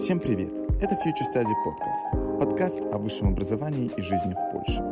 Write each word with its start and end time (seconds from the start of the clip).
Всем 0.00 0.18
привет! 0.18 0.50
Это 0.80 0.94
Future 0.94 1.28
Study 1.30 1.52
Podcast. 1.62 2.38
Подкаст 2.38 2.80
о 2.80 2.96
высшем 2.96 3.28
образовании 3.28 3.90
и 3.98 4.00
жизни 4.00 4.32
в 4.32 4.50
Польше. 4.50 4.82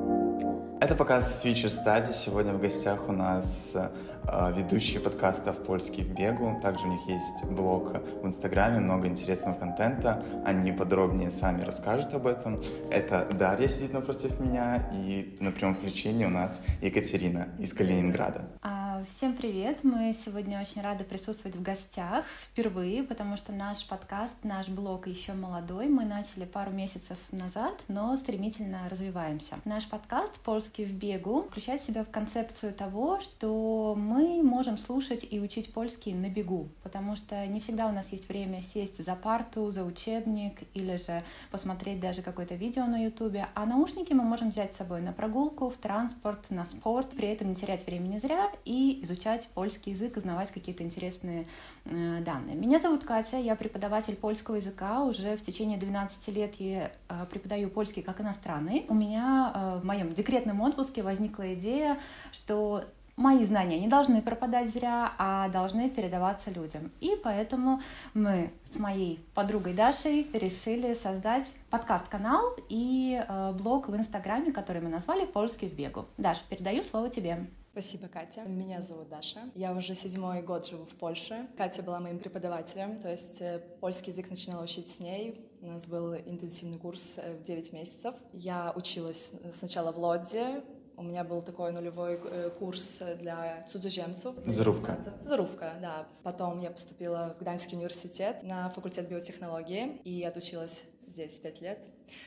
Это 0.82 0.94
показ 0.94 1.40
Future 1.42 1.70
Study. 1.70 2.12
Сегодня 2.12 2.52
в 2.52 2.60
гостях 2.60 3.08
у 3.08 3.12
нас 3.12 3.72
э, 3.72 4.52
ведущие 4.54 5.00
подкастов 5.00 5.64
«Польский 5.64 6.04
в 6.04 6.14
бегу». 6.14 6.60
Также 6.60 6.86
у 6.86 6.90
них 6.90 7.00
есть 7.08 7.46
блог 7.46 7.94
в 8.22 8.26
Инстаграме, 8.26 8.80
много 8.80 9.08
интересного 9.08 9.54
контента. 9.54 10.22
Они 10.44 10.72
подробнее 10.72 11.30
сами 11.30 11.62
расскажут 11.62 12.12
об 12.12 12.26
этом. 12.26 12.60
Это 12.90 13.26
Дарья 13.32 13.66
сидит 13.66 13.94
напротив 13.94 14.38
меня, 14.38 14.90
и 14.92 15.38
на 15.40 15.52
прямом 15.52 15.74
включении 15.74 16.26
у 16.26 16.30
нас 16.30 16.60
Екатерина 16.82 17.48
из 17.58 17.72
Калининграда. 17.72 18.42
А 18.60 18.77
Всем 19.06 19.36
привет! 19.36 19.84
Мы 19.84 20.14
сегодня 20.14 20.58
очень 20.60 20.80
рады 20.80 21.04
присутствовать 21.04 21.56
в 21.56 21.62
гостях 21.62 22.24
впервые, 22.42 23.02
потому 23.02 23.36
что 23.36 23.52
наш 23.52 23.86
подкаст, 23.86 24.42
наш 24.44 24.68
блог 24.68 25.06
еще 25.06 25.34
молодой. 25.34 25.88
Мы 25.88 26.04
начали 26.04 26.46
пару 26.46 26.70
месяцев 26.70 27.18
назад, 27.30 27.74
но 27.88 28.16
стремительно 28.16 28.88
развиваемся. 28.88 29.58
Наш 29.64 29.86
подкаст 29.86 30.40
«Польский 30.40 30.86
в 30.86 30.92
бегу» 30.92 31.42
включает 31.42 31.82
в 31.82 31.86
себя 31.86 32.02
в 32.02 32.10
концепцию 32.10 32.72
того, 32.72 33.20
что 33.20 33.94
мы 33.96 34.42
можем 34.42 34.78
слушать 34.78 35.26
и 35.28 35.38
учить 35.38 35.72
польский 35.72 36.14
на 36.14 36.30
бегу, 36.30 36.68
потому 36.82 37.14
что 37.14 37.46
не 37.46 37.60
всегда 37.60 37.86
у 37.88 37.92
нас 37.92 38.10
есть 38.10 38.28
время 38.28 38.62
сесть 38.62 39.04
за 39.04 39.14
парту, 39.14 39.70
за 39.70 39.84
учебник 39.84 40.60
или 40.72 40.96
же 40.96 41.22
посмотреть 41.50 42.00
даже 42.00 42.22
какое-то 42.22 42.54
видео 42.54 42.86
на 42.86 43.04
ютубе, 43.04 43.48
а 43.54 43.66
наушники 43.66 44.12
мы 44.14 44.24
можем 44.24 44.50
взять 44.50 44.72
с 44.72 44.78
собой 44.78 45.02
на 45.02 45.12
прогулку, 45.12 45.68
в 45.68 45.76
транспорт, 45.76 46.50
на 46.50 46.64
спорт, 46.64 47.10
при 47.10 47.28
этом 47.28 47.50
не 47.50 47.54
терять 47.54 47.84
времени 47.86 48.18
зря 48.18 48.50
и 48.64 48.88
изучать 49.02 49.48
польский 49.54 49.92
язык, 49.92 50.16
узнавать 50.16 50.50
какие-то 50.50 50.82
интересные 50.82 51.46
э, 51.84 52.20
данные. 52.24 52.56
Меня 52.56 52.78
зовут 52.78 53.04
Катя, 53.04 53.36
я 53.36 53.56
преподаватель 53.56 54.16
польского 54.16 54.56
языка. 54.56 55.02
Уже 55.04 55.36
в 55.36 55.42
течение 55.42 55.78
12 55.78 56.28
лет 56.28 56.54
я 56.58 56.92
э, 57.08 57.26
преподаю 57.30 57.70
польский 57.70 58.02
как 58.02 58.20
иностранный. 58.20 58.86
У 58.88 58.94
меня 58.94 59.52
э, 59.54 59.80
в 59.80 59.84
моем 59.84 60.12
декретном 60.14 60.60
отпуске 60.60 61.02
возникла 61.02 61.54
идея, 61.54 61.98
что 62.32 62.84
мои 63.18 63.44
знания 63.44 63.78
не 63.78 63.88
должны 63.88 64.22
пропадать 64.22 64.70
зря, 64.70 65.12
а 65.18 65.48
должны 65.48 65.90
передаваться 65.90 66.50
людям. 66.50 66.90
И 67.00 67.16
поэтому 67.22 67.82
мы 68.14 68.52
с 68.70 68.78
моей 68.78 69.20
подругой 69.34 69.74
Дашей 69.74 70.28
решили 70.32 70.94
создать 70.94 71.50
подкаст-канал 71.70 72.56
и 72.68 73.22
э, 73.28 73.52
блог 73.52 73.88
в 73.88 73.96
Инстаграме, 73.96 74.52
который 74.52 74.80
мы 74.80 74.88
назвали 74.88 75.26
«Польский 75.26 75.68
в 75.68 75.74
бегу». 75.74 76.06
Даша, 76.16 76.40
передаю 76.48 76.82
слово 76.84 77.10
тебе. 77.10 77.46
Спасибо, 77.78 78.08
Катя. 78.08 78.40
Меня 78.40 78.82
зовут 78.82 79.08
Даша. 79.08 79.38
Я 79.54 79.72
уже 79.72 79.94
седьмой 79.94 80.42
год 80.42 80.66
живу 80.66 80.84
в 80.84 80.96
Польше. 80.96 81.46
Катя 81.56 81.84
была 81.84 82.00
моим 82.00 82.18
преподавателем, 82.18 82.98
то 82.98 83.08
есть 83.08 83.40
э, 83.40 83.62
польский 83.78 84.10
язык 84.10 84.28
начинала 84.28 84.64
учить 84.64 84.90
с 84.90 84.98
ней. 84.98 85.48
У 85.60 85.66
нас 85.68 85.86
был 85.86 86.16
интенсивный 86.16 86.76
курс 86.76 87.20
э, 87.22 87.36
в 87.36 87.42
9 87.42 87.72
месяцев. 87.72 88.16
Я 88.32 88.72
училась 88.74 89.30
сначала 89.52 89.92
в 89.92 89.98
Лодзе, 89.98 90.64
у 90.96 91.04
меня 91.04 91.22
был 91.22 91.40
такой 91.40 91.70
нулевой 91.70 92.20
э, 92.20 92.50
курс 92.58 93.00
для 93.20 93.64
цудземцев. 93.68 94.34
Зарубка. 94.44 94.98
Зарубка, 95.22 95.74
да. 95.80 96.08
Потом 96.24 96.58
я 96.58 96.72
поступила 96.72 97.36
в 97.38 97.40
Гданьский 97.40 97.76
университет 97.76 98.42
на 98.42 98.70
факультет 98.70 99.08
биотехнологии 99.08 100.00
и 100.02 100.24
отучилась 100.24 100.86
здесь 101.08 101.38
пять 101.38 101.60
лет. 101.60 101.86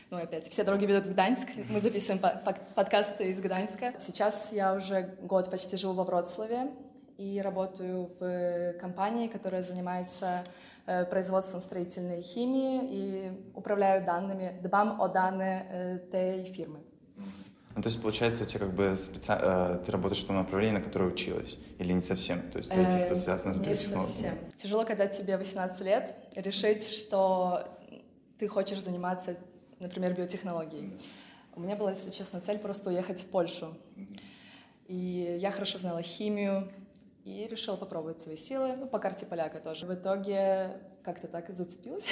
Ну, 0.09 0.17
опять, 0.17 0.49
все 0.49 0.63
дороги 0.63 0.85
ведут 0.85 1.05
в 1.05 1.11
Гданьск. 1.11 1.47
Мы 1.69 1.79
записываем 1.79 2.21
подкасты 2.75 3.29
из 3.29 3.39
Гданьска. 3.39 3.93
Сейчас 3.99 4.51
я 4.51 4.73
уже 4.73 5.15
год 5.21 5.49
почти 5.49 5.77
живу 5.77 5.93
во 5.93 6.03
Вроцлаве 6.03 6.71
и 7.17 7.39
работаю 7.41 8.09
в 8.19 8.73
компании, 8.79 9.27
которая 9.27 9.61
занимается 9.61 10.43
э, 10.87 11.05
производством 11.05 11.61
строительной 11.61 12.21
химии 12.21 12.81
и 12.83 13.31
управляю 13.53 14.03
данными, 14.03 14.59
дбам 14.63 15.01
о 15.01 15.07
данные 15.07 15.67
э, 15.69 15.95
этой 15.95 16.45
фирмы. 16.51 16.79
Ну, 17.75 17.81
то 17.81 17.87
есть, 17.87 18.01
получается, 18.01 18.43
у 18.43 18.47
тебя 18.47 18.61
как 18.61 18.73
бы 18.73 18.97
специ... 18.97 19.31
Э, 19.31 19.79
ты 19.85 19.91
работаешь 19.91 20.23
в 20.23 20.27
том 20.27 20.37
направлении, 20.37 20.77
на 20.77 20.83
которое 20.83 21.05
училась? 21.05 21.57
Или 21.77 21.93
не 21.93 22.01
совсем? 22.01 22.41
То 22.51 22.57
есть, 22.57 22.69
строительство 22.69 23.15
связано 23.15 23.53
с 23.53 23.57
биотехнологией? 23.57 24.07
Не 24.07 24.23
совсем. 24.23 24.37
Тяжело, 24.57 24.83
когда 24.83 25.07
тебе 25.07 25.37
18 25.37 25.81
лет, 25.85 26.13
решить, 26.35 26.89
что 26.89 27.63
ты 28.41 28.47
хочешь 28.47 28.81
заниматься, 28.81 29.37
например, 29.79 30.15
биотехнологией. 30.15 30.97
У 31.55 31.59
меня 31.59 31.75
была, 31.75 31.91
если 31.91 32.09
честно, 32.09 32.41
цель 32.41 32.57
просто 32.57 32.89
уехать 32.89 33.21
в 33.21 33.27
Польшу. 33.27 33.77
И 34.87 35.37
я 35.39 35.51
хорошо 35.51 35.77
знала 35.77 36.01
химию 36.01 36.67
и 37.23 37.47
решила 37.47 37.75
попробовать 37.75 38.19
свои 38.19 38.35
силы, 38.35 38.75
ну, 38.77 38.87
по 38.87 38.97
карте 38.97 39.27
поляка 39.27 39.59
тоже. 39.59 39.85
В 39.85 39.93
итоге 39.93 40.81
как-то 41.03 41.27
так 41.27 41.51
и 41.51 41.53
зацепилась. 41.53 42.09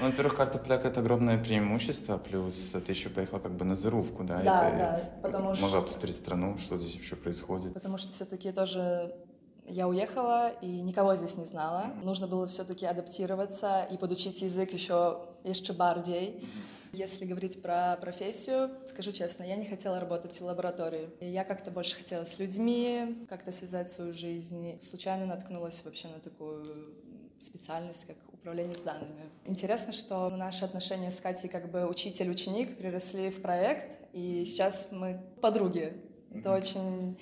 Ну, 0.00 0.06
во-первых, 0.06 0.36
карта 0.36 0.58
поляка— 0.58 0.88
это 0.88 1.00
огромное 1.00 1.42
преимущество, 1.42 2.18
плюс 2.18 2.72
ты 2.72 2.92
еще 2.92 3.08
поехала 3.08 3.38
как 3.38 3.52
бы 3.52 3.64
на 3.64 3.74
зарубку, 3.74 4.24
да? 4.24 4.42
Да, 4.42 4.68
и 4.68 4.78
да, 4.78 5.00
потому 5.22 5.54
что... 5.54 5.64
Могла 5.64 5.80
посмотреть 5.80 6.16
страну, 6.16 6.58
что 6.58 6.78
здесь 6.78 6.96
еще 6.96 7.16
происходит. 7.16 7.72
Потому 7.72 7.96
что 7.96 8.12
все-таки 8.12 8.52
тоже 8.52 9.16
я 9.66 9.88
уехала 9.88 10.50
и 10.60 10.66
никого 10.66 11.14
здесь 11.14 11.36
не 11.36 11.44
знала. 11.44 11.92
Нужно 12.02 12.26
было 12.26 12.46
все-таки 12.46 12.84
адаптироваться 12.86 13.86
и 13.90 13.96
подучить 13.96 14.42
язык 14.42 14.72
еще 14.72 15.20
еще 15.44 15.72
бардей. 15.72 16.46
Если 16.92 17.24
говорить 17.24 17.62
про 17.62 17.96
профессию, 18.00 18.70
скажу 18.84 19.12
честно, 19.12 19.44
я 19.44 19.56
не 19.56 19.64
хотела 19.64 19.98
работать 19.98 20.38
в 20.38 20.44
лаборатории. 20.44 21.08
Я 21.20 21.42
как-то 21.42 21.70
больше 21.70 21.96
хотела 21.96 22.24
с 22.24 22.38
людьми, 22.38 23.26
как-то 23.30 23.50
связать 23.50 23.90
свою 23.90 24.12
жизнь. 24.12 24.78
Случайно 24.80 25.24
наткнулась 25.24 25.82
вообще 25.84 26.08
на 26.08 26.20
такую 26.20 26.94
специальность, 27.40 28.04
как 28.04 28.16
управление 28.30 28.76
с 28.76 28.80
данными. 28.80 29.30
Интересно, 29.46 29.92
что 29.92 30.28
наши 30.30 30.64
отношения 30.66 31.10
с 31.10 31.20
Катей 31.20 31.48
как 31.48 31.70
бы 31.70 31.86
учитель-ученик 31.86 32.76
переросли 32.76 33.30
в 33.30 33.40
проект, 33.40 33.96
и 34.12 34.44
сейчас 34.44 34.88
мы 34.90 35.18
подруги. 35.40 35.94
Это 36.34 36.52
очень 36.52 37.16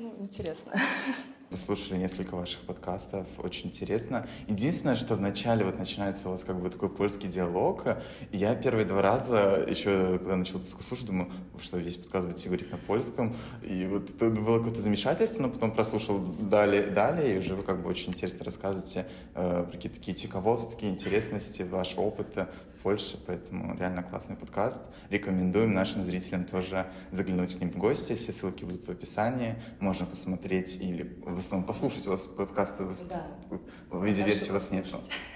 ну, 0.00 0.14
интересно. 0.18 0.72
Послушали 1.50 1.98
несколько 1.98 2.36
ваших 2.36 2.60
подкастов, 2.60 3.26
очень 3.38 3.70
интересно. 3.70 4.24
Единственное, 4.46 4.94
что 4.94 5.16
вначале 5.16 5.64
вот 5.64 5.80
начинается 5.80 6.28
у 6.28 6.30
вас 6.30 6.44
как 6.44 6.60
бы 6.60 6.70
такой 6.70 6.88
польский 6.88 7.28
диалог, 7.28 7.86
и 8.30 8.36
я 8.36 8.54
первые 8.54 8.86
два 8.86 9.02
раза, 9.02 9.66
еще 9.68 10.18
когда 10.18 10.36
начал 10.36 10.60
слушать, 10.60 11.06
думаю, 11.06 11.28
что 11.60 11.78
весь 11.78 11.96
подкаст 11.96 12.28
будет 12.28 12.44
говорить 12.44 12.70
на 12.70 12.78
польском, 12.78 13.34
и 13.64 13.84
вот 13.90 14.10
это 14.10 14.30
было 14.30 14.58
какое-то 14.58 14.80
замешательство, 14.80 15.42
но 15.42 15.48
потом 15.48 15.72
прослушал 15.72 16.20
далее, 16.20 16.84
далее, 16.86 17.34
и 17.34 17.38
уже 17.40 17.56
вы 17.56 17.64
как 17.64 17.82
бы 17.82 17.90
очень 17.90 18.10
интересно 18.10 18.44
рассказываете 18.44 19.08
э, 19.34 19.64
про 19.64 19.72
какие-то 19.72 19.98
такие 19.98 20.16
тиковостки, 20.16 20.84
интересности, 20.84 21.62
ваш 21.62 21.98
опыт 21.98 22.36
в 22.36 22.82
Польше, 22.82 23.18
поэтому 23.26 23.76
реально 23.76 24.04
классный 24.04 24.36
подкаст. 24.36 24.82
Рекомендуем 25.10 25.72
нашим 25.72 26.04
зрителям 26.04 26.44
тоже 26.44 26.86
заглянуть 27.10 27.56
к 27.56 27.60
ним 27.60 27.72
в 27.72 27.76
гости, 27.76 28.14
все 28.14 28.32
ссылки 28.32 28.64
будут 28.64 28.84
в 28.84 28.88
описании, 28.88 29.60
можно 29.80 30.06
посмотреть 30.06 30.80
или 30.80 31.18
в 31.26 31.39
основном 31.40 31.66
послушать 31.66 32.06
у 32.06 32.10
вас 32.10 32.26
подкасты, 32.26 32.84
да. 33.08 33.58
в 33.90 34.04
видеоверсии 34.04 34.50
у 34.50 34.54
вас 34.54 34.70
нет, 34.70 34.86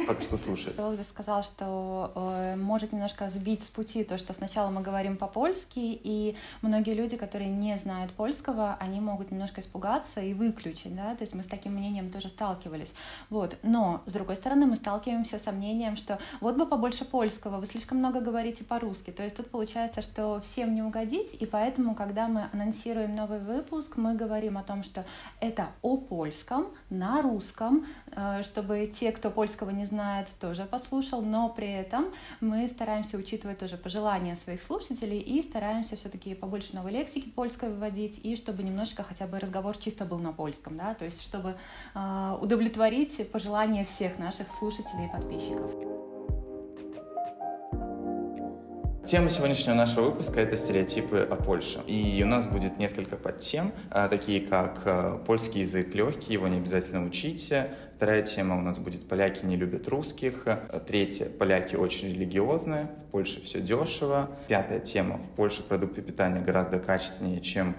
пока 0.07 0.21
что 0.21 0.37
слушать. 0.37 0.79
Олга 0.79 1.05
сказал, 1.05 1.43
что 1.45 2.13
э, 2.15 2.57
может 2.57 2.93
немножко 2.93 3.29
сбить 3.29 3.65
с 3.65 3.69
пути 3.69 4.05
то, 4.05 4.19
что 4.19 4.33
сначала 4.33 4.71
мы 4.71 4.81
говорим 4.83 5.17
по-польски, 5.17 5.79
и 5.79 6.37
многие 6.63 6.95
люди, 6.95 7.17
которые 7.17 7.51
не 7.51 7.77
знают 7.79 8.13
польского, 8.13 8.77
они 8.81 9.01
могут 9.01 9.31
немножко 9.31 9.61
испугаться 9.61 10.21
и 10.21 10.35
выключить, 10.35 10.95
да, 10.95 11.15
то 11.15 11.23
есть 11.23 11.35
мы 11.35 11.43
с 11.43 11.47
таким 11.47 11.73
мнением 11.73 12.11
тоже 12.11 12.29
сталкивались, 12.29 12.93
вот, 13.31 13.57
но, 13.63 14.03
с 14.07 14.13
другой 14.13 14.37
стороны, 14.37 14.67
мы 14.67 14.77
сталкиваемся 14.77 15.39
с 15.39 15.51
мнением, 15.51 15.97
что 15.97 16.19
вот 16.41 16.57
бы 16.57 16.67
побольше 16.67 17.05
польского, 17.05 17.59
вы 17.59 17.67
слишком 17.67 17.99
много 17.99 18.21
говорите 18.21 18.65
по-русски, 18.65 19.11
то 19.11 19.23
есть 19.23 19.37
тут 19.37 19.51
получается, 19.51 20.03
что 20.03 20.41
всем 20.41 20.75
не 20.75 20.83
угодить, 20.83 21.35
и 21.35 21.47
поэтому, 21.47 21.95
когда 21.95 22.29
мы 22.29 22.49
анонсируем 22.53 23.15
новый 23.15 23.39
выпуск, 23.39 23.97
мы 23.97 24.15
говорим 24.15 24.59
о 24.59 24.63
том, 24.63 24.83
что 24.83 25.05
это 25.41 25.69
о 25.83 25.94
польском, 25.97 26.69
на 26.91 27.23
русском, 27.23 27.87
э, 28.13 28.43
чтобы 28.43 28.91
те, 28.93 29.13
кто 29.13 29.31
польского 29.31 29.71
не 29.71 29.85
знает, 29.87 30.29
тоже 30.41 30.65
послушал, 30.65 31.23
но 31.23 31.49
при 31.49 31.73
этом 31.73 32.07
мы 32.41 32.69
стараемся 32.69 33.17
учитывать 33.17 33.59
тоже 33.59 33.77
пожелания 33.77 34.37
своих 34.37 34.63
слушателей 34.63 35.19
и 35.19 35.43
стараемся 35.43 35.97
все-таки 35.97 36.35
побольше 36.35 36.75
новой 36.75 36.93
лексики 36.93 37.29
польской 37.29 37.69
выводить, 37.69 38.21
и 38.23 38.37
чтобы 38.37 38.63
немножечко 38.63 39.03
хотя 39.03 39.27
бы 39.27 39.39
разговор 39.39 39.77
чисто 39.77 40.05
был 40.05 40.19
на 40.19 40.33
польском, 40.33 40.77
да, 40.77 40.95
то 40.95 41.05
есть 41.05 41.23
чтобы 41.23 41.57
э, 41.95 42.39
удовлетворить 42.41 43.31
пожелания 43.31 43.85
всех 43.85 44.19
наших 44.19 44.53
слушателей 44.53 45.07
и 45.07 45.13
подписчиков. 45.13 46.04
Тема 49.07 49.29
сегодняшнего 49.29 49.75
нашего 49.75 50.07
выпуска— 50.07 50.41
это 50.43 50.57
стереотипы 50.57 51.29
о 51.31 51.37
Польше. 51.37 51.81
И 51.87 52.23
у 52.23 52.27
нас 52.27 52.47
будет 52.47 52.79
несколько 52.79 53.17
подтем, 53.17 53.73
а, 53.91 54.09
такие 54.09 54.41
как 54.41 54.81
а, 54.87 55.19
польский 55.19 55.61
язык 55.61 55.95
легкий, 55.95 56.33
его 56.33 56.49
не 56.49 56.57
обязательно 56.57 57.05
учите. 57.05 57.75
Вторая 57.95 58.23
тема 58.23 58.57
у 58.57 58.63
нас 58.63 58.79
будет 58.79 59.07
«Поляки 59.07 59.45
не 59.45 59.57
любят 59.57 59.89
русских». 59.89 60.47
Третья— 60.87 61.27
«Поляки 61.39 61.77
очень 61.77 62.15
религиозные», 62.15 62.89
в 62.99 63.05
Польше 63.11 63.43
все 63.43 63.61
дешево. 63.61 64.31
Пятая 64.49 64.81
тема— 64.81 65.19
в 65.21 65.31
Польше 65.33 65.63
продукты 65.65 66.01
питания 66.01 66.41
гораздо 66.41 66.81
качественнее, 66.81 67.43
чем 67.43 67.77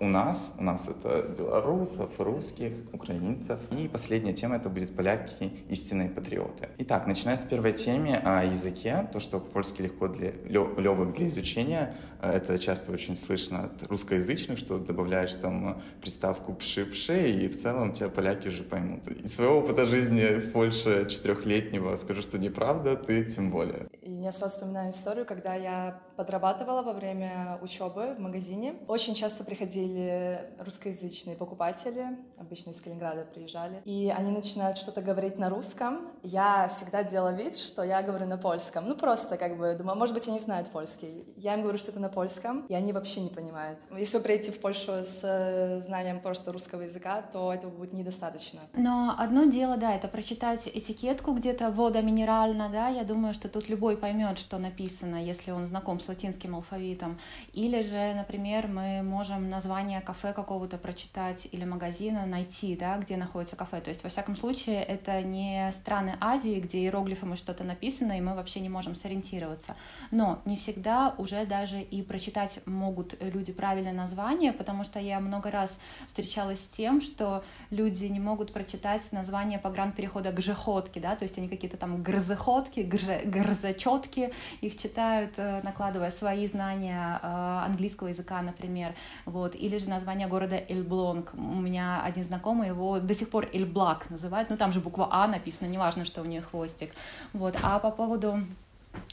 у 0.00 0.06
нас, 0.06 0.52
у 0.58 0.62
нас 0.62 0.88
это 0.88 1.22
белорусов, 1.36 2.18
русских, 2.18 2.72
украинцев. 2.92 3.60
И 3.70 3.88
последняя 3.88 4.32
тема 4.32 4.56
это 4.56 4.68
будет 4.68 4.96
поляки, 4.96 5.52
истинные 5.68 6.08
патриоты. 6.08 6.68
Итак, 6.78 7.06
начиная 7.06 7.36
с 7.36 7.44
первой 7.44 7.72
темы 7.72 8.16
о 8.16 8.44
языке, 8.44 9.08
то, 9.12 9.20
что 9.20 9.40
польский 9.40 9.84
легко 9.84 10.08
для, 10.08 10.32
легок 10.32 11.14
для 11.14 11.26
изучения, 11.28 11.94
это 12.22 12.58
часто 12.58 12.92
очень 12.92 13.16
слышно 13.16 13.64
от 13.64 13.86
русскоязычных, 13.88 14.58
что 14.58 14.78
добавляешь 14.78 15.34
там 15.34 15.82
приставку 16.00 16.54
«пши-пши», 16.54 17.30
и 17.30 17.48
в 17.48 17.60
целом 17.60 17.92
тебя 17.92 18.08
поляки 18.08 18.48
уже 18.48 18.64
поймут. 18.64 19.06
Из 19.08 19.34
своего 19.34 19.58
опыта 19.58 19.86
жизни 19.86 20.38
в 20.38 20.52
Польше 20.52 21.06
четырехлетнего 21.08 21.96
скажу, 21.96 22.22
что 22.22 22.38
неправда, 22.38 22.96
ты 22.96 23.24
тем 23.24 23.50
более. 23.50 23.86
И 24.00 24.10
я 24.10 24.32
сразу 24.32 24.54
вспоминаю 24.54 24.90
историю, 24.90 25.26
когда 25.26 25.54
я 25.54 26.00
подрабатывала 26.16 26.82
во 26.82 26.92
время 26.92 27.58
учебы 27.62 28.14
в 28.14 28.20
магазине. 28.20 28.74
Очень 28.88 29.14
часто 29.14 29.44
приходили 29.44 30.40
русскоязычные 30.58 31.36
покупатели, 31.36 32.16
обычно 32.38 32.70
из 32.70 32.80
Калининграда 32.80 33.24
приезжали, 33.24 33.82
и 33.84 34.12
они 34.16 34.30
начинают 34.30 34.76
что-то 34.76 35.00
говорить 35.00 35.38
на 35.38 35.48
русском. 35.48 36.12
Я 36.22 36.68
всегда 36.68 37.02
делала 37.02 37.32
вид, 37.32 37.56
что 37.56 37.82
я 37.82 38.02
говорю 38.02 38.26
на 38.26 38.36
польском. 38.36 38.88
Ну, 38.88 38.96
просто 38.96 39.36
как 39.36 39.56
бы 39.56 39.74
думаю, 39.74 39.96
может 39.96 40.14
быть, 40.14 40.28
они 40.28 40.38
знают 40.38 40.70
польский. 40.70 41.24
Я 41.36 41.54
им 41.54 41.62
говорю 41.62 41.78
что-то 41.78 42.00
на 42.00 42.08
польском, 42.08 42.66
и 42.66 42.74
они 42.74 42.92
вообще 42.92 43.20
не 43.20 43.30
понимают. 43.30 43.80
Если 43.96 44.16
вы 44.16 44.22
приедете 44.22 44.52
в 44.52 44.60
Польшу 44.60 44.92
с 44.92 45.20
э, 45.22 45.80
знанием 45.82 46.20
просто 46.20 46.52
русского 46.52 46.82
языка, 46.82 47.22
то 47.22 47.52
этого 47.52 47.70
будет 47.70 47.92
недостаточно. 47.92 48.60
Но 48.74 49.14
одно 49.16 49.44
дело, 49.44 49.76
да, 49.76 49.94
это 49.94 50.08
прочитать 50.08 50.68
этикетку 50.68 51.32
где-то 51.32 51.70
вода 51.70 52.00
минеральна, 52.00 52.68
да, 52.68 52.88
я 52.88 53.04
думаю, 53.04 53.34
что 53.34 53.48
тут 53.48 53.68
любой 53.68 53.96
поймет, 53.96 54.38
что 54.38 54.58
написано, 54.58 55.24
если 55.24 55.50
он 55.50 55.66
знаком 55.66 56.00
с 56.00 56.08
латинским 56.08 56.54
алфавитом. 56.54 57.18
Или 57.52 57.82
же, 57.82 58.14
например, 58.14 58.68
мы 58.68 59.02
можем 59.02 59.48
название 59.48 60.00
кафе 60.00 60.32
какого-то 60.32 60.78
прочитать 60.78 61.48
или 61.52 61.64
магазина 61.64 62.25
найти, 62.26 62.76
да, 62.76 62.98
где 62.98 63.16
находится 63.16 63.56
кафе. 63.56 63.80
То 63.80 63.90
есть, 63.90 64.02
во 64.02 64.10
всяком 64.10 64.36
случае, 64.36 64.82
это 64.82 65.22
не 65.22 65.70
страны 65.72 66.16
Азии, 66.20 66.60
где 66.60 66.78
иероглифами 66.78 67.34
что-то 67.36 67.64
написано, 67.64 68.18
и 68.18 68.20
мы 68.20 68.34
вообще 68.34 68.60
не 68.60 68.68
можем 68.68 68.94
сориентироваться. 68.94 69.76
Но 70.10 70.42
не 70.44 70.56
всегда 70.56 71.14
уже 71.18 71.46
даже 71.46 71.80
и 71.80 72.02
прочитать 72.02 72.60
могут 72.66 73.16
люди 73.20 73.52
правильное 73.52 73.92
название, 73.92 74.52
потому 74.52 74.84
что 74.84 74.98
я 74.98 75.20
много 75.20 75.50
раз 75.50 75.78
встречалась 76.06 76.60
с 76.60 76.68
тем, 76.68 77.00
что 77.00 77.44
люди 77.70 78.04
не 78.06 78.20
могут 78.20 78.52
прочитать 78.52 79.10
название 79.12 79.58
погранперехода 79.58 80.32
Гжеходки, 80.32 80.98
да, 80.98 81.16
то 81.16 81.24
есть 81.24 81.38
они 81.38 81.48
какие-то 81.48 81.76
там 81.76 82.02
грзеходки, 82.02 82.80
грзачетки, 82.80 84.32
их 84.60 84.76
читают, 84.76 85.34
э, 85.36 85.60
накладывая 85.62 86.10
свои 86.10 86.46
знания 86.46 87.20
э, 87.22 87.26
английского 87.66 88.08
языка, 88.08 88.42
например, 88.42 88.94
вот, 89.24 89.54
или 89.54 89.78
же 89.78 89.88
название 89.88 90.28
города 90.28 90.56
Эльблонг. 90.56 91.32
У 91.34 91.60
меня 91.60 92.02
один 92.16 92.24
знакомый 92.24 92.68
его 92.68 92.98
до 92.98 93.14
сих 93.14 93.28
пор 93.30 93.48
Эльблак 93.52 94.08
называют, 94.10 94.50
ну 94.50 94.56
там 94.56 94.72
же 94.72 94.80
буква 94.80 95.08
А 95.10 95.28
написано, 95.28 95.68
неважно, 95.68 96.04
что 96.04 96.22
у 96.22 96.24
нее 96.24 96.40
хвостик, 96.40 96.92
вот, 97.32 97.54
а 97.62 97.78
по 97.78 97.90
поводу 97.90 98.40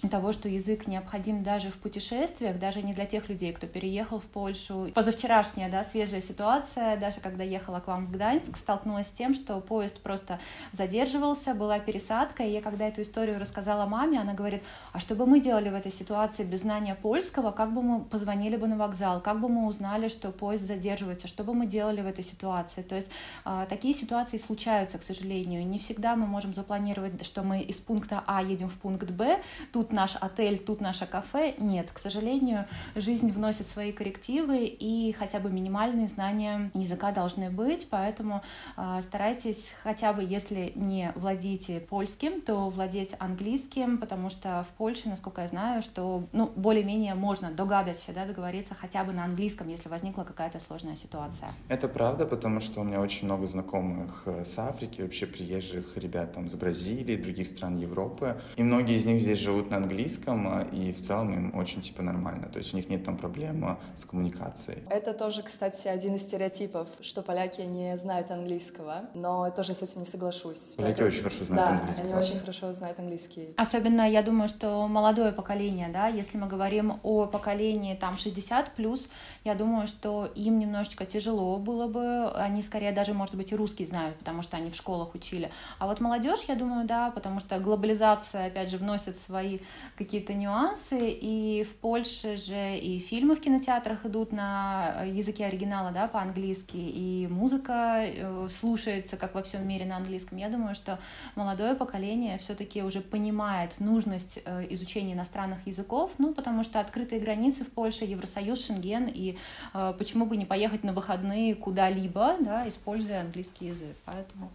того, 0.10 0.32
что 0.32 0.50
язык 0.50 0.88
необходим 0.88 1.44
даже 1.44 1.72
в 1.72 1.76
путешествиях, 1.76 2.60
даже 2.60 2.82
не 2.82 2.94
для 2.94 3.06
тех 3.06 3.30
людей, 3.30 3.54
кто 3.54 3.68
переехал 3.68 4.20
в 4.20 4.26
Польшу. 4.26 4.90
Позавчерашняя, 4.94 5.70
да, 5.70 5.84
свежая 5.84 6.22
ситуация, 6.22 6.98
даже 6.98 7.20
когда 7.20 7.44
ехала 7.44 7.80
к 7.80 7.88
вам 7.88 8.08
в 8.08 8.12
Гданьск, 8.12 8.58
столкнулась 8.58 9.08
с 9.08 9.12
тем, 9.12 9.34
что 9.34 9.60
поезд 9.60 10.00
просто 10.02 10.40
задерживался, 10.72 11.54
была 11.54 11.80
пересадка, 11.80 12.44
и 12.44 12.52
я 12.52 12.62
когда 12.62 12.88
эту 12.88 13.02
историю 13.02 13.40
рассказала 13.40 13.86
маме, 13.86 14.20
она 14.20 14.34
говорит, 14.34 14.64
а 14.92 15.00
что 15.00 15.16
бы 15.16 15.26
мы 15.26 15.40
делали 15.40 15.70
в 15.70 15.76
этой 15.76 15.92
ситуации 15.92 16.44
без 16.44 16.62
знания 16.62 16.96
польского, 16.96 17.52
как 17.52 17.74
бы 17.74 17.82
мы 17.82 18.02
позвонили 18.02 18.56
бы 18.56 18.68
на 18.68 18.78
вокзал, 18.78 19.22
как 19.22 19.40
бы 19.40 19.50
мы 19.50 19.68
узнали, 19.68 20.08
что 20.08 20.32
поезд 20.32 20.66
задерживается, 20.66 21.28
что 21.28 21.44
бы 21.44 21.54
мы 21.54 21.66
делали 21.66 22.02
в 22.02 22.08
этой 22.08 22.24
ситуации. 22.24 22.82
То 22.82 22.96
есть 22.96 23.08
э, 23.46 23.66
такие 23.70 23.94
ситуации 23.94 24.38
случаются, 24.38 24.98
к 24.98 25.04
сожалению. 25.04 25.66
Не 25.66 25.80
всегда 25.80 26.16
мы 26.16 26.26
можем 26.26 26.54
запланировать, 26.54 27.26
что 27.26 27.44
мы 27.44 27.62
из 27.62 27.80
пункта 27.80 28.24
А 28.26 28.42
едем 28.42 28.70
в 28.70 28.78
пункт 28.78 29.10
Б, 29.12 29.42
тут 29.74 29.92
наш 29.92 30.16
отель, 30.22 30.60
тут 30.60 30.80
наше 30.82 31.08
кафе. 31.08 31.56
Нет, 31.58 31.92
к 31.92 31.98
сожалению, 31.98 32.68
жизнь 32.96 33.32
вносит 33.32 33.68
свои 33.68 33.92
коррективы, 33.92 34.66
и 34.66 35.14
хотя 35.14 35.40
бы 35.40 35.50
минимальные 35.50 36.08
знания 36.08 36.72
языка 36.76 37.12
должны 37.12 37.50
быть, 37.50 37.88
поэтому 37.90 38.44
э, 38.78 39.00
старайтесь 39.02 39.72
хотя 39.82 40.14
бы, 40.14 40.24
если 40.24 40.72
не 40.76 41.12
владеете 41.16 41.80
польским, 41.80 42.40
то 42.40 42.70
владеть 42.70 43.16
английским, 43.18 43.98
потому 43.98 44.30
что 44.30 44.66
в 44.70 44.78
Польше, 44.78 45.10
насколько 45.10 45.42
я 45.42 45.48
знаю, 45.48 45.82
что 45.82 46.28
ну, 46.34 46.52
более-менее 46.56 47.16
можно 47.16 47.52
догадаться, 47.52 48.14
да, 48.14 48.26
договориться 48.26 48.76
хотя 48.76 49.04
бы 49.04 49.12
на 49.12 49.26
английском, 49.26 49.68
если 49.70 49.90
возникла 49.90 50.24
какая-то 50.24 50.60
сложная 50.60 50.96
ситуация. 50.96 51.50
Это 51.68 51.88
правда, 51.88 52.28
потому 52.28 52.60
что 52.60 52.82
у 52.82 52.84
меня 52.84 53.02
очень 53.02 53.26
много 53.26 53.48
знакомых 53.48 54.24
э, 54.28 54.46
с 54.46 54.60
Африки, 54.60 55.02
вообще 55.02 55.26
приезжих 55.26 55.98
ребят 55.98 56.34
там 56.34 56.48
с 56.48 56.54
Бразилии, 56.54 57.16
других 57.16 57.48
стран 57.48 57.78
Европы, 57.78 58.40
и 58.56 58.62
многие 58.62 58.96
из 58.98 59.06
них 59.06 59.20
здесь 59.20 59.40
живут 59.40 59.63
живут 59.64 59.72
на 59.72 59.78
английском, 59.78 60.48
а, 60.48 60.68
и 60.72 60.92
в 60.92 61.02
целом 61.02 61.34
им 61.34 61.56
очень 61.56 61.82
типа 61.82 62.02
нормально. 62.02 62.48
То 62.48 62.60
есть 62.60 62.74
у 62.74 62.78
них 62.78 62.90
нет 62.90 63.04
там 63.06 63.18
проблем 63.18 63.78
с 63.96 64.06
коммуникацией. 64.06 64.84
Это 64.90 65.14
тоже, 65.14 65.44
кстати, 65.44 65.88
один 65.88 66.16
из 66.16 66.22
стереотипов, 66.22 66.88
что 67.02 67.22
поляки 67.22 67.62
не 67.62 67.98
знают 67.98 68.32
английского, 68.32 69.10
но 69.14 69.46
я 69.46 69.52
тоже 69.52 69.74
с 69.74 69.82
этим 69.82 70.02
не 70.02 70.06
соглашусь. 70.06 70.76
Поляки 70.78 71.02
очень 71.02 71.20
хорошо 71.20 71.46
знают 71.46 71.70
да, 71.70 71.78
английский. 71.78 72.04
они 72.04 72.14
очень 72.14 72.40
хорошо 72.40 72.74
знают 72.74 73.00
английский. 73.00 73.54
Особенно, 73.58 74.10
я 74.10 74.22
думаю, 74.22 74.48
что 74.48 74.88
молодое 74.88 75.32
поколение, 75.32 75.90
да, 75.90 76.08
если 76.08 76.38
мы 76.38 76.48
говорим 76.48 77.00
о 77.04 77.26
поколении 77.26 77.96
там 77.96 78.18
60 78.18 78.72
плюс, 78.76 79.08
я 79.44 79.56
думаю, 79.56 79.88
что 79.88 80.32
им 80.36 80.58
немножечко 80.58 81.06
тяжело 81.06 81.58
было 81.58 81.88
бы, 81.88 82.32
они 82.32 82.62
скорее 82.62 82.94
даже, 82.94 83.14
может 83.14 83.36
быть, 83.36 83.52
и 83.52 83.56
русский 83.56 83.86
знают, 83.86 84.18
потому 84.18 84.42
что 84.42 84.56
они 84.56 84.72
в 84.72 84.76
школах 84.76 85.16
учили. 85.16 85.52
А 85.80 85.88
вот 85.88 86.00
молодежь, 86.00 86.46
я 86.48 86.56
думаю, 86.56 86.86
да, 86.86 87.12
потому 87.12 87.42
что 87.42 87.60
глобализация, 87.60 88.48
опять 88.48 88.70
же, 88.70 88.78
вносит 88.78 89.18
свои 89.18 89.60
какие-то 89.98 90.34
нюансы. 90.34 91.10
И 91.10 91.64
в 91.64 91.76
Польше 91.76 92.38
же 92.38 92.78
и 92.78 93.00
фильмы 93.00 93.36
в 93.36 93.42
кинотеатрах 93.42 94.06
идут 94.06 94.32
на 94.32 95.04
языке 95.06 95.46
оригинала, 95.46 95.92
да, 95.92 96.08
по-английски, 96.08 96.78
и 96.78 97.28
музыка 97.30 98.06
э, 98.06 98.48
слушается, 98.50 99.18
как 99.18 99.36
во 99.36 99.44
всем 99.44 99.68
мире, 99.68 99.86
на 99.86 99.98
английском. 99.98 100.38
Я 100.38 100.50
думаю, 100.50 100.74
что 100.74 101.00
молодое 101.36 101.76
поколение 101.76 102.38
все-таки 102.38 102.82
уже 102.82 103.02
понимает 103.02 103.80
нужность 103.80 104.40
э, 104.46 104.68
изучения 104.70 105.14
иностранных 105.14 105.68
языков, 105.68 106.12
ну, 106.18 106.34
потому 106.34 106.64
что 106.64 106.80
открытые 106.80 107.20
границы 107.20 107.66
в 107.66 107.72
Польше, 107.72 108.06
Евросоюз, 108.06 108.66
Шенген, 108.66 109.08
и 109.08 109.33
э, 109.74 109.94
почему 109.98 110.26
бы 110.26 110.38
не 110.38 110.46
поехать 110.46 110.84
на 110.84 110.94
выходные 110.94 111.56
куда-либо, 111.56 112.38
да, 112.40 112.68
используя 112.68 113.22
английский 113.22 113.68
язык. 113.68 113.96
Поэтому 114.06 114.52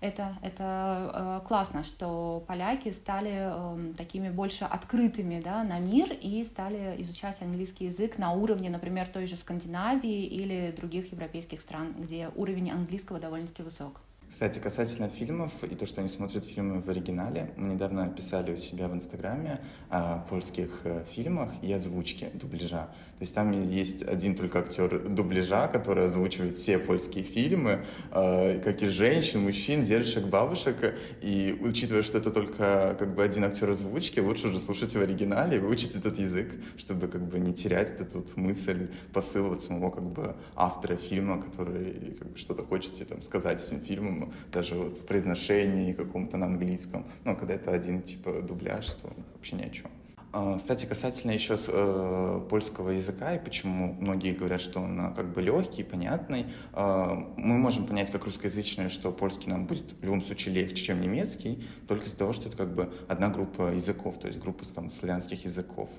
это, 0.00 0.34
это 0.42 1.40
э, 1.44 1.46
классно, 1.46 1.84
что 1.84 2.42
поляки 2.46 2.90
стали 2.90 3.50
э, 3.50 3.92
такими 3.98 4.30
больше 4.30 4.64
открытыми 4.64 5.40
да, 5.40 5.62
на 5.62 5.78
мир 5.78 6.12
и 6.12 6.42
стали 6.44 6.94
изучать 7.02 7.42
английский 7.42 7.86
язык 7.86 8.16
на 8.16 8.32
уровне, 8.32 8.70
например, 8.70 9.08
той 9.08 9.26
же 9.26 9.36
Скандинавии 9.36 10.24
или 10.24 10.72
других 10.74 11.12
европейских 11.12 11.60
стран, 11.60 11.94
где 11.98 12.30
уровень 12.34 12.70
английского 12.70 13.20
довольно-таки 13.20 13.62
высок. 13.62 14.00
Кстати, 14.30 14.60
касательно 14.60 15.08
фильмов 15.08 15.50
и 15.64 15.74
то, 15.74 15.86
что 15.86 16.00
они 16.00 16.08
смотрят 16.08 16.44
фильмы 16.44 16.80
в 16.80 16.88
оригинале, 16.88 17.50
мы 17.56 17.74
недавно 17.74 18.08
писали 18.08 18.52
у 18.52 18.56
себя 18.56 18.86
в 18.86 18.94
Инстаграме 18.94 19.58
о 19.88 20.24
польских 20.30 20.82
э, 20.84 21.04
фильмах 21.04 21.50
и 21.62 21.72
озвучке, 21.72 22.30
дубляжа. 22.34 22.88
То 23.18 23.22
есть 23.22 23.34
там 23.34 23.50
есть 23.50 24.04
один 24.04 24.36
только 24.36 24.60
актер 24.60 25.08
дубляжа, 25.08 25.66
который 25.66 26.04
озвучивает 26.04 26.56
все 26.56 26.78
польские 26.78 27.24
фильмы, 27.24 27.84
э, 28.12 28.60
как 28.60 28.80
и 28.84 28.86
женщин, 28.86 29.42
мужчин, 29.42 29.82
дедушек, 29.82 30.24
бабушек. 30.24 30.94
И 31.20 31.58
учитывая, 31.60 32.02
что 32.02 32.18
это 32.18 32.30
только 32.30 32.94
как 33.00 33.16
бы 33.16 33.24
один 33.24 33.42
актер 33.42 33.68
озвучки, 33.68 34.20
лучше 34.20 34.46
уже 34.46 34.60
слушать 34.60 34.94
в 34.94 35.00
оригинале 35.00 35.56
и 35.56 35.60
выучить 35.60 35.96
этот 35.96 36.20
язык, 36.20 36.52
чтобы 36.76 37.08
как 37.08 37.26
бы 37.26 37.40
не 37.40 37.52
терять 37.52 38.00
эту 38.00 38.18
вот 38.18 38.36
мысль, 38.36 38.90
посыл 39.12 39.52
от 39.52 39.62
самого 39.64 39.90
как 39.90 40.04
бы 40.04 40.36
автора 40.54 40.96
фильма, 40.96 41.42
который 41.42 42.14
как 42.16 42.30
бы 42.30 42.38
что-то 42.38 42.62
хочет 42.62 43.08
там 43.08 43.22
сказать 43.22 43.60
этим 43.60 43.80
фильмом 43.80 44.19
даже 44.52 44.74
вот 44.74 44.98
в 44.98 45.04
произношении 45.04 45.92
каком-то 45.92 46.36
на 46.36 46.46
английском. 46.46 47.06
Но 47.24 47.36
когда 47.36 47.54
это 47.54 47.72
один 47.72 48.02
типа 48.02 48.42
дубляж, 48.42 48.86
то 48.92 49.12
вообще 49.34 49.56
ни 49.56 49.62
о 49.62 49.70
чем. 49.70 49.90
А, 50.32 50.58
кстати, 50.58 50.86
касательно 50.86 51.32
еще 51.32 51.56
э, 51.66 52.40
польского 52.48 52.90
языка 52.90 53.34
и 53.34 53.44
почему 53.44 53.94
многие 53.94 54.32
говорят, 54.32 54.60
что 54.60 54.78
он 54.78 55.00
э, 55.00 55.14
как 55.16 55.32
бы 55.32 55.42
легкий, 55.42 55.82
понятный, 55.82 56.46
э, 56.72 57.24
мы 57.36 57.58
можем 57.58 57.84
понять 57.84 58.12
как 58.12 58.26
русскоязычные, 58.26 58.90
что 58.90 59.10
польский 59.10 59.50
нам 59.50 59.66
будет 59.66 59.92
в 60.00 60.04
любом 60.04 60.22
случае 60.22 60.54
легче, 60.54 60.84
чем 60.84 61.00
немецкий, 61.00 61.64
только 61.88 62.04
из-за 62.06 62.16
того, 62.16 62.32
что 62.32 62.48
это 62.48 62.56
как 62.56 62.72
бы 62.76 62.92
одна 63.08 63.28
группа 63.28 63.72
языков, 63.72 64.20
то 64.20 64.28
есть 64.28 64.38
группа 64.38 64.64
там 64.72 64.88
славянских 64.88 65.44
языков. 65.46 65.90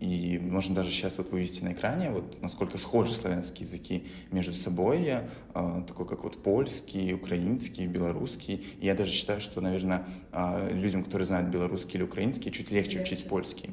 И 0.00 0.38
можно 0.38 0.74
даже 0.74 0.90
сейчас 0.90 1.16
вот 1.16 1.30
вывести 1.30 1.64
на 1.64 1.72
экране, 1.72 2.10
вот 2.10 2.42
насколько 2.42 2.76
схожи 2.76 3.14
славянские 3.14 3.66
языки 3.66 4.04
между 4.30 4.52
собой, 4.52 5.22
э, 5.54 5.82
такой 5.86 6.06
как 6.06 6.24
вот 6.24 6.42
польский, 6.42 7.14
украинский, 7.14 7.86
белорусский. 7.86 8.66
И 8.80 8.86
я 8.86 8.94
даже 8.94 9.12
считаю, 9.12 9.40
что, 9.40 9.62
наверное, 9.62 10.04
э, 10.32 10.74
людям, 10.74 11.02
которые 11.04 11.24
знают 11.24 11.48
белорусский 11.48 11.94
или 11.94 12.02
украинский, 12.02 12.52
чуть 12.52 12.70
легче 12.70 13.00
учить 13.00 13.26
польский. 13.26 13.70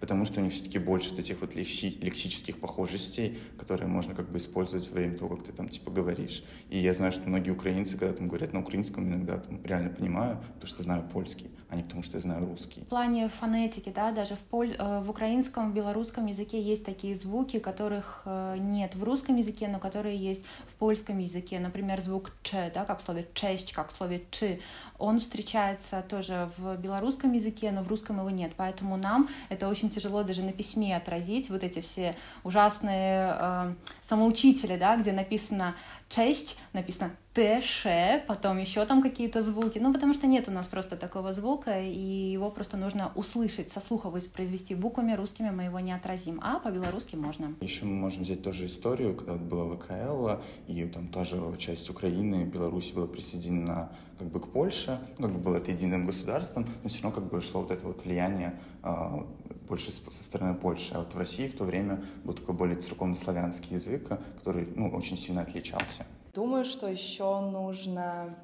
Потому 0.00 0.24
что 0.24 0.40
у 0.40 0.44
них 0.44 0.52
все-таки 0.52 0.78
больше 0.78 1.14
этих 1.14 1.40
вот 1.40 1.54
лекси- 1.54 1.98
лексических 2.00 2.58
похожестей, 2.58 3.38
которые 3.58 3.88
можно 3.88 4.14
как 4.14 4.30
бы 4.30 4.38
использовать 4.38 4.88
во 4.90 4.96
время 4.96 5.16
того, 5.16 5.36
как 5.36 5.46
ты 5.46 5.52
там 5.52 5.68
типа 5.68 5.90
говоришь. 5.90 6.44
И 6.70 6.78
я 6.78 6.94
знаю, 6.94 7.12
что 7.12 7.28
многие 7.28 7.50
украинцы, 7.50 7.96
когда 7.96 8.14
там 8.14 8.28
говорят 8.28 8.52
на 8.52 8.60
украинском, 8.60 9.06
иногда 9.08 9.38
там 9.38 9.60
реально 9.64 9.90
понимаю, 9.90 10.38
потому 10.54 10.66
что 10.66 10.82
знаю 10.82 11.04
польский, 11.12 11.50
а 11.70 11.76
не 11.76 11.82
потому 11.82 12.02
что 12.02 12.16
я 12.16 12.22
знаю 12.22 12.46
русский. 12.46 12.80
В 12.80 12.86
плане 12.86 13.28
фонетики, 13.28 13.92
да, 13.94 14.10
даже 14.10 14.36
в, 14.36 14.38
поль... 14.38 14.74
Э, 14.78 15.00
в 15.00 15.10
украинском, 15.10 15.70
в 15.70 15.74
белорусском 15.74 16.24
языке 16.24 16.60
есть 16.62 16.84
такие 16.84 17.14
звуки, 17.14 17.58
которых 17.58 18.22
э, 18.24 18.56
нет 18.58 18.94
в 18.94 19.04
русском 19.04 19.36
языке, 19.36 19.68
но 19.68 19.78
которые 19.78 20.16
есть 20.16 20.42
в 20.66 20.74
польском 20.76 21.18
языке. 21.18 21.58
Например, 21.58 22.00
звук 22.00 22.32
«ч», 22.42 22.70
да, 22.74 22.86
как 22.86 23.00
в 23.00 23.02
слове 23.02 23.28
«честь», 23.34 23.72
как 23.72 23.88
в 23.90 23.96
слове 23.96 24.24
«чи». 24.30 24.60
Он 24.98 25.20
встречается 25.20 26.02
тоже 26.08 26.50
в 26.56 26.76
белорусском 26.76 27.32
языке, 27.32 27.70
но 27.70 27.82
в 27.82 27.88
русском 27.88 28.18
его 28.18 28.30
нет. 28.30 28.52
Поэтому 28.56 28.96
нам 28.96 29.28
это 29.50 29.68
очень 29.68 29.90
тяжело 29.90 30.22
даже 30.22 30.42
на 30.42 30.52
письме 30.52 30.96
отразить, 30.96 31.50
вот 31.50 31.62
эти 31.62 31.80
все 31.80 32.14
ужасные 32.44 33.36
э, 33.38 33.74
самоучители, 34.00 34.78
да, 34.78 34.96
где 34.96 35.12
написано 35.12 35.76
«честь», 36.08 36.58
написано 36.78 37.10
«тэше», 37.34 38.24
потом 38.26 38.58
еще 38.58 38.84
там 38.86 39.02
какие-то 39.02 39.42
звуки, 39.42 39.78
ну, 39.78 39.92
потому 39.92 40.14
что 40.14 40.26
нет 40.26 40.48
у 40.48 40.50
нас 40.50 40.66
просто 40.66 40.96
такого 40.96 41.32
звука, 41.32 41.80
и 41.80 42.32
его 42.32 42.50
просто 42.50 42.76
нужно 42.76 43.12
услышать, 43.14 43.70
со 43.70 43.80
слуха 43.80 44.10
воспроизвести 44.10 44.74
буквами 44.74 45.12
русскими 45.12 45.50
мы 45.50 45.64
его 45.64 45.80
не 45.80 45.92
отразим, 45.92 46.40
а 46.42 46.58
по-белорусски 46.58 47.16
можно. 47.16 47.54
Еще 47.60 47.84
мы 47.84 47.94
можем 47.94 48.22
взять 48.22 48.42
тоже 48.42 48.66
историю, 48.66 49.14
когда 49.14 49.32
вот 49.32 49.42
была 49.42 49.76
ВКЛ, 49.76 50.42
и 50.66 50.84
там 50.86 51.08
тоже 51.08 51.40
часть 51.58 51.90
Украины, 51.90 52.44
Беларуси 52.44 52.94
была 52.94 53.06
присоединена 53.06 53.90
как 54.18 54.28
бы 54.28 54.40
к 54.40 54.48
Польше, 54.48 54.98
ну, 55.18 55.26
как 55.26 55.36
бы 55.36 55.40
было 55.40 55.56
это 55.56 55.70
единым 55.70 56.06
государством, 56.06 56.66
но 56.82 56.88
все 56.88 57.02
равно 57.02 57.20
как 57.20 57.30
бы 57.30 57.40
шло 57.40 57.62
вот 57.62 57.70
это 57.70 57.86
вот 57.86 58.04
влияние 58.04 58.58
э, 58.82 59.22
больше 59.68 59.92
со 59.92 60.24
стороны 60.24 60.54
Польши. 60.54 60.94
А 60.94 60.98
вот 60.98 61.14
в 61.14 61.18
России 61.18 61.46
в 61.46 61.56
то 61.56 61.64
время 61.64 62.02
был 62.24 62.34
такой 62.34 62.54
более 62.54 62.76
церковнославянский 62.76 63.76
язык, 63.76 64.08
который 64.36 64.68
ну, 64.74 64.90
очень 64.90 65.16
сильно 65.16 65.42
отличался. 65.42 66.06
Думаю, 66.38 66.64
что 66.64 66.86
еще 66.86 67.40
нужно 67.40 68.38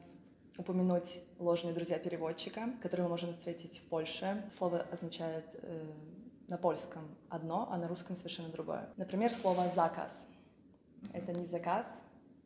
упомянуть 0.59 1.21
ложные 1.39 1.73
друзья 1.73 1.97
переводчика, 1.97 2.71
которые 2.83 3.05
мы 3.05 3.11
можем 3.11 3.31
встретить 3.31 3.79
в 3.79 3.83
Польше. 3.83 4.45
Слово 4.51 4.85
означает 4.91 5.45
э, 5.63 5.93
на 6.49 6.59
польском 6.59 7.05
одно, 7.29 7.69
а 7.71 7.77
на 7.77 7.87
русском 7.87 8.17
совершенно 8.17 8.49
другое. 8.49 8.89
Например, 8.97 9.33
слово 9.33 9.69
заказ. 9.77 10.27
Это 11.13 11.33
не 11.33 11.47
заказ, 11.47 12.03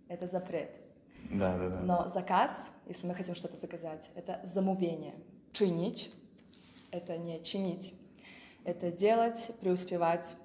это 0.08 0.26
запрет. 0.26 0.82
Да, 1.30 1.56
да, 1.56 1.70
да. 1.70 1.80
Но 1.80 2.10
заказ, 2.10 2.70
если 2.86 3.06
мы 3.06 3.14
хотим 3.14 3.34
что-то 3.34 3.56
заказать, 3.56 4.10
это 4.16 4.42
замовение. 4.44 5.14
Чинить— 5.52 6.12
это 6.90 7.16
не 7.16 7.42
чинить. 7.42 7.94
Это 8.64 8.92
делать, 8.92 9.50
преуспевать. 9.62 10.36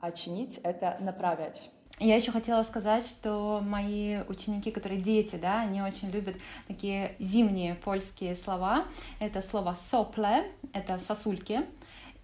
А 0.00 0.12
чинить— 0.12 0.58
это 0.64 0.98
направлять. 1.00 1.70
Я 2.04 2.16
еще 2.16 2.32
хотела 2.32 2.64
сказать, 2.64 3.06
что 3.06 3.62
мои 3.64 4.22
ученики, 4.28 4.72
которые 4.72 5.00
дети, 5.00 5.36
да, 5.36 5.60
они 5.60 5.82
очень 5.82 6.10
любят 6.10 6.34
такие 6.66 7.14
зимние 7.20 7.76
польские 7.76 8.34
слова. 8.34 8.86
Это 9.20 9.40
слово 9.40 9.76
сопле, 9.78 10.50
это 10.72 10.98
сосульки, 10.98 11.60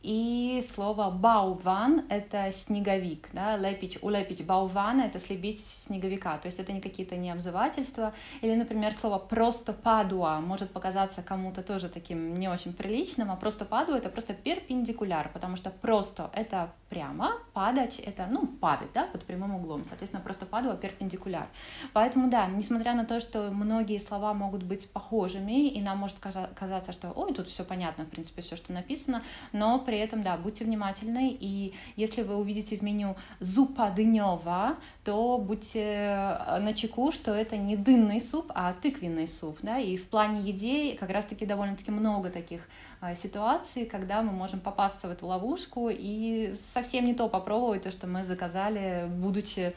и 0.02 0.64
слово 0.74 1.10
бауван— 1.10 2.06
это 2.08 2.52
снеговик, 2.52 3.28
да, 3.32 3.56
лепить, 3.56 3.98
улепить 4.00 4.46
баувана— 4.46 5.02
это 5.06 5.18
слепить 5.18 5.60
снеговика, 5.64 6.38
то 6.38 6.46
есть 6.46 6.60
это 6.60 6.72
не 6.72 6.80
какие-то 6.80 7.16
не 7.16 7.30
обзывательства, 7.30 8.14
или, 8.40 8.54
например, 8.54 8.92
слово 8.94 9.18
просто 9.18 9.72
падуа 9.72 10.40
может 10.40 10.72
показаться 10.72 11.22
кому-то 11.22 11.62
тоже 11.62 11.88
таким 11.88 12.34
не 12.34 12.48
очень 12.48 12.72
приличным, 12.72 13.30
а 13.32 13.36
просто 13.36 13.64
падуа— 13.64 13.96
это 13.98 14.08
просто 14.08 14.34
перпендикуляр, 14.34 15.30
потому 15.32 15.56
что 15.56 15.70
просто— 15.70 16.30
это 16.34 16.72
прямо, 16.88 17.32
падать— 17.52 17.98
это, 18.06 18.26
ну, 18.30 18.46
падать, 18.46 18.88
да, 18.94 19.04
под 19.04 19.24
прямым 19.24 19.56
углом, 19.56 19.84
соответственно, 19.84 20.22
просто 20.22 20.46
падуа— 20.46 20.76
перпендикуляр. 20.76 21.46
Поэтому, 21.92 22.30
да, 22.30 22.46
несмотря 22.46 22.94
на 22.94 23.04
то, 23.04 23.20
что 23.20 23.50
многие 23.50 23.98
слова 23.98 24.32
могут 24.32 24.62
быть 24.62 24.90
похожими, 24.90 25.68
и 25.68 25.80
нам 25.82 25.98
может 25.98 26.16
казаться, 26.18 26.92
что, 26.92 27.10
ой, 27.10 27.34
тут 27.34 27.48
все 27.48 27.64
понятно, 27.64 28.04
в 28.04 28.08
принципе, 28.08 28.42
все, 28.42 28.56
что 28.56 28.72
написано, 28.72 29.22
но 29.52 29.78
при 29.78 29.98
этом, 29.98 30.22
да, 30.22 30.36
будьте 30.36 30.64
внимательны, 30.64 31.36
и 31.38 31.74
если 31.96 32.22
вы 32.22 32.36
увидите 32.36 32.76
в 32.76 32.82
меню 32.82 33.16
зупа 33.40 33.90
дынева, 33.90 34.76
то 35.04 35.38
будьте 35.38 35.80
э, 35.80 36.58
на 36.60 36.74
чеку, 36.74 37.12
что 37.12 37.34
это 37.34 37.56
не 37.56 37.76
дынный 37.76 38.20
суп, 38.20 38.50
а 38.54 38.72
тыквенный 38.72 39.28
суп, 39.28 39.58
да, 39.62 39.78
и 39.78 39.96
в 39.96 40.08
плане 40.08 40.40
еды 40.40 40.96
как 40.98 41.10
раз-таки 41.10 41.46
довольно-таки 41.46 41.90
много 41.90 42.30
таких 42.30 42.62
э, 43.00 43.14
ситуаций, 43.16 43.86
когда 43.86 44.22
мы 44.22 44.32
можем 44.32 44.60
попасться 44.60 45.08
в 45.08 45.10
эту 45.10 45.26
ловушку 45.26 45.88
и 45.90 46.54
совсем 46.56 47.04
не 47.06 47.14
то 47.14 47.28
попробовать, 47.28 47.82
то, 47.82 47.90
что 47.90 48.06
мы 48.06 48.24
заказали, 48.24 49.08
будучи 49.08 49.74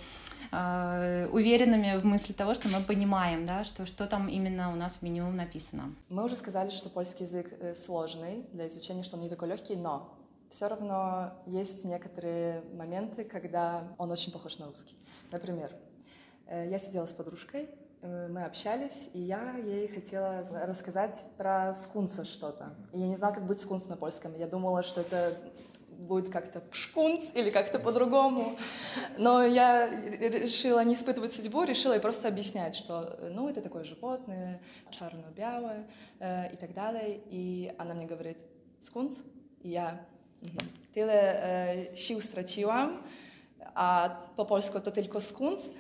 э, 0.52 1.30
уверенными 1.32 1.98
в 1.98 2.06
мысли 2.06 2.34
того, 2.34 2.54
что 2.54 2.68
мы 2.70 2.82
понимаем, 2.82 3.46
да, 3.46 3.64
что, 3.64 3.86
что 3.86 4.08
там 4.08 4.28
именно 4.28 4.72
у 4.72 4.76
нас 4.76 4.98
в 4.98 5.02
меню 5.02 5.30
написано. 5.30 5.94
Мы 6.10 6.24
уже 6.24 6.36
сказали, 6.36 6.70
что 6.70 6.90
польский 6.90 7.26
язык 7.26 7.54
э, 7.60 7.74
сложный 7.74 8.46
для 8.54 8.68
изучения, 8.68 9.04
что 9.04 9.18
он 9.18 9.24
не 9.24 9.30
такой 9.30 9.50
легкий, 9.50 9.76
но 9.76 10.14
все 10.50 10.68
равно 10.68 11.34
есть 11.46 11.86
некоторые 11.86 12.64
моменты, 12.74 13.24
когда 13.24 13.96
он 13.98 14.12
очень 14.12 14.32
похож 14.32 14.58
на 14.58 14.66
русский. 14.66 14.98
Например, 15.32 15.74
я 16.50 16.78
сидела 16.78 17.06
с 17.06 17.14
подружкой, 17.14 17.70
мы 18.02 18.44
общались, 18.44 19.10
и 19.14 19.20
я 19.20 19.58
ей 19.58 19.88
хотела 19.88 20.48
рассказать 20.66 21.24
про 21.38 21.74
скунса 21.74 22.24
что-то. 22.24 22.74
И 22.94 23.00
я 23.00 23.08
не 23.08 23.16
знала, 23.16 23.34
как 23.34 23.46
будет 23.46 23.60
скунс 23.60 23.88
на 23.88 23.96
польском. 23.96 24.34
Я 24.36 24.48
думала, 24.48 24.82
что 24.82 25.02
это 25.02 25.38
будет 25.90 26.30
как-то 26.30 26.60
пшкунц 26.60 27.32
или 27.36 27.50
как-то 27.52 27.80
по-другому. 27.80 28.58
Но 29.18 29.44
я 29.44 29.88
решила 29.88 30.84
не 30.84 30.96
испытывать 30.96 31.34
судьбу, 31.34 31.64
решила 31.64 31.94
ей 31.94 32.00
просто 32.00 32.28
объяснять, 32.28 32.76
что 32.76 33.20
ну, 33.32 33.48
это 33.48 33.62
такое 33.62 33.84
животное, 33.84 34.62
черно-белое 34.90 35.88
э, 36.20 36.54
и 36.54 36.56
так 36.56 36.74
далее. 36.74 37.22
И 37.30 37.74
она 37.78 37.94
мне 37.94 38.08
говорит, 38.08 38.38
скунс? 38.82 39.22
И 39.62 39.70
я, 39.70 40.04
tyle 40.94 41.12
э, 41.12 41.96
sił 41.96 42.20
а 43.74 44.20
по-польски 44.36 44.78
это 44.78 44.92
только 44.92 45.20
скунс. 45.20 45.72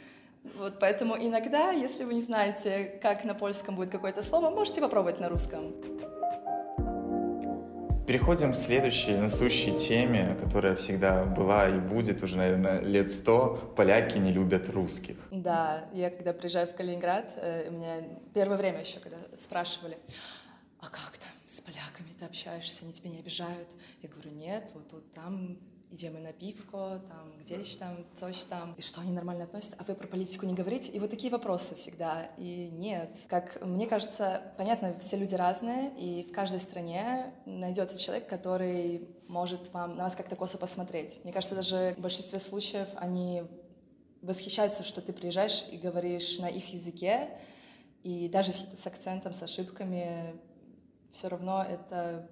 Вот 0.43 0.79
поэтому 0.79 1.15
иногда, 1.17 1.71
если 1.71 2.03
вы 2.03 2.15
не 2.15 2.21
знаете, 2.21 3.00
как 3.01 3.24
на 3.24 3.36
польском 3.36 3.75
будет 3.75 3.91
какое-то 3.91 4.21
слово, 4.24 4.50
можете 4.50 4.81
попробовать 4.81 5.19
на 5.19 5.29
русском. 5.29 5.74
Переходим 8.07 8.51
к 8.53 8.55
следующей 8.55 9.15
насущей 9.15 9.77
теме, 9.77 10.36
которая 10.41 10.75
всегда 10.75 11.24
была 11.24 11.69
и 11.69 11.79
будет 11.79 12.24
уже, 12.24 12.36
наверное, 12.36 12.81
лет 12.81 13.12
сто. 13.12 13.74
Поляки 13.75 14.17
не 14.17 14.31
любят 14.31 14.67
русских. 14.69 15.15
Да, 15.29 15.86
я 15.93 16.10
когда 16.10 16.33
приезжаю 16.33 16.67
в 16.67 16.74
Калининград, 16.74 17.33
э, 17.38 17.69
у 17.69 17.74
меня 17.74 18.03
первое 18.33 18.57
время 18.57 18.81
еще, 18.81 19.00
когда 19.00 19.17
спрашивали, 19.38 19.98
а 20.79 20.88
как 20.88 21.19
там 21.19 21.29
с 21.45 21.62
поляками 21.62 22.10
ты 22.17 22.25
общаешься, 22.25 22.83
они 22.83 22.93
тебя 22.93 23.12
не 23.12 23.19
обижают? 23.19 23.69
Я 24.01 24.10
говорю, 24.10 24.31
нет, 24.31 24.71
вот 24.74 24.89
тут 24.89 25.12
там 25.12 25.57
идем 25.91 26.21
на 26.24 26.31
пивко, 26.31 27.01
там, 27.07 27.38
гdzieś 27.39 27.75
там, 27.75 28.05
coś 28.15 28.43
там, 28.45 28.74
и 28.77 28.81
что 28.81 29.01
они 29.01 29.12
нормально 29.12 29.43
относятся, 29.43 29.75
а 29.77 29.83
вы 29.83 29.93
про 29.93 30.07
политику 30.07 30.45
не 30.45 30.53
говорите? 30.53 30.91
И 30.91 31.00
вот 31.00 31.10
такие 31.10 31.31
вопросы 31.31 31.75
всегда. 31.75 32.31
И 32.38 32.69
нет. 32.71 33.17
Как 33.27 33.62
мне 33.62 33.88
кажется, 33.88 34.53
понятно, 34.57 34.98
все 35.00 35.17
люди 35.17 35.36
разные, 35.36 35.91
и 35.98 36.24
в 36.24 36.31
каждой 36.31 36.60
стране 36.60 37.33
найдется 37.45 37.98
человек, 37.98 38.27
который 38.27 39.10
может 39.27 39.71
вам, 39.74 39.98
на 39.98 40.03
вас 40.03 40.15
как-то 40.15 40.36
косо 40.36 40.57
посмотреть. 40.57 41.19
Мне 41.24 41.33
кажется, 41.33 41.55
даже 41.55 41.95
в 41.98 42.01
большинстве 42.01 42.39
случаев 42.39 42.88
они 42.95 43.43
восхищаются, 44.21 44.83
что 44.83 45.01
ты 45.01 45.13
приезжаешь 45.13 45.65
и 45.71 45.77
говоришь 45.77 46.39
на 46.39 46.48
их 46.48 46.74
языке, 46.74 47.29
и 48.03 48.29
даже 48.29 48.51
если 48.51 48.65
ты 48.67 48.77
с 48.77 48.88
акцентом, 48.88 49.33
с 49.33 49.43
ошибками, 49.43 50.36
все 51.12 51.27
равно 51.27 51.63
это 51.63 52.29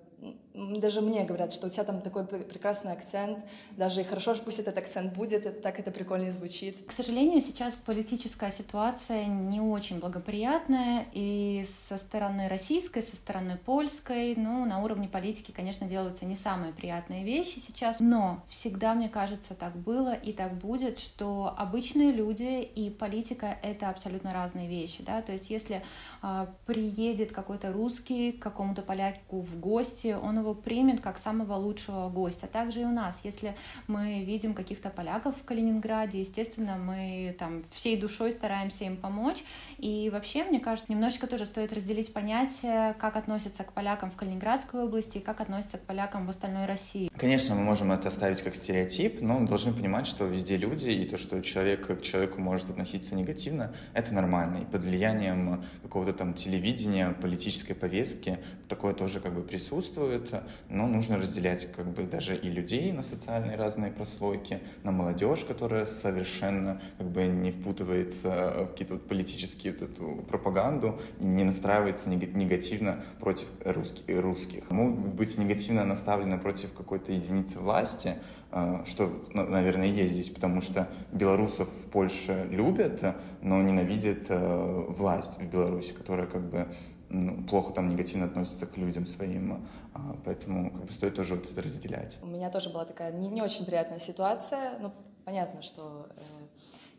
даже 0.53 1.01
мне 1.01 1.23
говорят, 1.25 1.53
что 1.53 1.67
у 1.67 1.69
тебя 1.69 1.83
там 1.83 2.01
такой 2.01 2.25
прекрасный 2.25 2.91
акцент, 2.91 3.45
даже 3.77 4.01
и 4.01 4.03
хорошо, 4.03 4.35
пусть 4.43 4.59
этот 4.59 4.77
акцент 4.77 5.13
будет, 5.13 5.61
так 5.61 5.79
это 5.79 5.91
прикольно 5.91 6.31
звучит. 6.31 6.85
К 6.87 6.91
сожалению, 6.91 7.41
сейчас 7.41 7.75
политическая 7.75 8.51
ситуация 8.51 9.25
не 9.25 9.61
очень 9.61 9.99
благоприятная, 9.99 11.05
и 11.13 11.65
со 11.87 11.97
стороны 11.97 12.47
российской, 12.47 13.03
со 13.03 13.15
стороны 13.15 13.57
польской, 13.57 14.35
ну, 14.35 14.65
на 14.65 14.83
уровне 14.83 15.07
политики, 15.07 15.51
конечно, 15.51 15.87
делаются 15.87 16.25
не 16.25 16.35
самые 16.35 16.73
приятные 16.73 17.23
вещи 17.23 17.59
сейчас, 17.59 17.99
но 17.99 18.43
всегда, 18.49 18.95
мне 18.95 19.09
кажется, 19.09 19.53
так 19.53 19.75
было 19.75 20.13
и 20.13 20.33
так 20.33 20.55
будет, 20.55 20.97
что 20.99 21.53
обычные 21.57 22.11
люди 22.11 22.61
и 22.63 22.89
политика— 22.89 23.57
это 23.61 23.89
абсолютно 23.89 24.33
разные 24.33 24.67
вещи, 24.67 25.03
да, 25.03 25.21
то 25.21 25.31
есть 25.31 25.49
если 25.49 25.83
э, 26.23 26.47
приедет 26.65 27.31
какой-то 27.31 27.71
русский 27.71 28.31
к 28.31 28.41
какому-то 28.41 28.81
поляку 28.81 29.41
в 29.41 29.59
гости, 29.59 30.17
он 30.19 30.38
его 30.39 30.53
примет 30.53 31.01
как 31.01 31.17
самого 31.17 31.55
лучшего 31.55 32.09
гостя. 32.09 32.47
Также 32.47 32.81
и 32.81 32.85
у 32.85 32.91
нас, 32.91 33.19
если 33.23 33.55
мы 33.87 34.23
видим 34.23 34.53
каких-то 34.53 34.89
поляков 34.89 35.35
в 35.37 35.43
Калининграде, 35.43 36.19
естественно, 36.19 36.77
мы 36.77 37.35
там 37.37 37.63
всей 37.71 37.97
душой 37.97 38.31
стараемся 38.31 38.85
им 38.85 38.97
помочь. 38.97 39.43
И 39.77 40.09
вообще, 40.11 40.43
мне 40.43 40.59
кажется, 40.59 40.91
немножечко 40.91 41.27
тоже 41.27 41.45
стоит 41.45 41.73
разделить 41.73 42.13
понятие, 42.13 42.95
как 42.99 43.15
относятся 43.15 43.63
к 43.63 43.73
полякам 43.73 44.11
в 44.11 44.15
Калининградской 44.15 44.81
области 44.83 45.17
и 45.17 45.21
как 45.21 45.41
относятся 45.41 45.77
к 45.77 45.81
полякам 45.81 46.25
в 46.25 46.29
остальной 46.29 46.65
России. 46.65 47.11
Конечно, 47.17 47.55
мы 47.55 47.61
можем 47.61 47.91
это 47.91 48.09
ставить 48.09 48.41
как 48.41 48.55
стереотип, 48.55 49.21
но 49.21 49.39
мы 49.39 49.47
должны 49.47 49.73
понимать, 49.73 50.07
что 50.07 50.25
везде 50.25 50.57
люди, 50.57 50.89
и 50.89 51.05
то, 51.05 51.17
что 51.17 51.41
человек 51.41 51.87
к 51.87 52.01
человеку 52.01 52.41
может 52.41 52.69
относиться 52.69 53.15
негативно, 53.15 53.73
это 53.93 54.13
нормально. 54.13 54.63
И 54.63 54.65
под 54.65 54.83
влиянием 54.83 55.63
какого-то 55.83 56.13
там 56.13 56.33
телевидения, 56.33 57.11
политической 57.21 57.73
повестки 57.73 58.39
такое 58.67 58.93
тоже 58.93 59.19
как 59.19 59.33
бы 59.33 59.41
присутствует, 59.41 60.28
но 60.69 60.87
нужно 60.87 61.17
разделять 61.17 61.71
как 61.71 61.87
бы 61.87 62.03
даже 62.03 62.35
и 62.35 62.49
людей 62.49 62.91
на 62.91 63.03
социальные 63.03 63.55
разные 63.55 63.91
прослойки, 63.91 64.59
на 64.83 64.91
молодежь, 64.91 65.45
которая 65.45 65.85
совершенно 65.85 66.81
как 66.97 67.07
бы 67.07 67.25
не 67.25 67.51
впутывается 67.51 68.65
в 68.65 68.71
какие-то 68.71 68.93
вот 68.93 69.07
политические 69.07 69.73
вот 69.73 69.81
эту 69.81 70.25
пропаганду 70.27 70.99
и 71.19 71.25
не 71.25 71.43
настраивается 71.43 72.09
негативно 72.09 73.03
против 73.19 73.47
русских. 73.65 74.69
Могут 74.69 75.13
быть 75.13 75.37
негативно 75.37 75.85
наставлены 75.85 76.37
против 76.37 76.73
какой-то 76.73 77.11
единицы 77.11 77.59
власти, 77.59 78.15
э, 78.51 78.83
что, 78.85 79.11
наверное, 79.33 79.87
есть 79.87 80.13
здесь, 80.13 80.29
потому 80.29 80.61
что 80.61 80.87
белорусов 81.11 81.69
в 81.69 81.89
Польше 81.89 82.47
любят, 82.51 83.15
но 83.41 83.61
ненавидят 83.61 84.25
э, 84.29 84.85
власть 84.89 85.41
в 85.41 85.49
Беларуси, 85.49 85.93
которая 85.93 86.27
как 86.27 86.41
бы 86.41 86.59
ну, 86.59 86.98
плохо 87.47 87.73
там 87.73 87.89
негативно 87.89 88.25
относится 88.25 88.65
к 88.65 88.77
людям 88.77 89.05
своим, 89.05 89.67
а, 89.93 90.15
поэтому 90.25 90.71
как 90.71 90.85
бы 90.85 90.91
стоит 90.91 91.15
тоже 91.15 91.35
вот 91.35 91.49
это 91.49 91.61
разделять. 91.61 92.19
У 92.21 92.27
меня 92.27 92.49
тоже 92.49 92.69
была 92.69 92.85
такая 92.85 93.11
не, 93.11 93.27
не 93.27 93.41
очень 93.41 93.65
приятная 93.65 93.99
ситуация, 93.99 94.77
ну, 94.79 94.91
понятно, 95.25 95.61
что 95.61 96.07
э, 96.15 96.21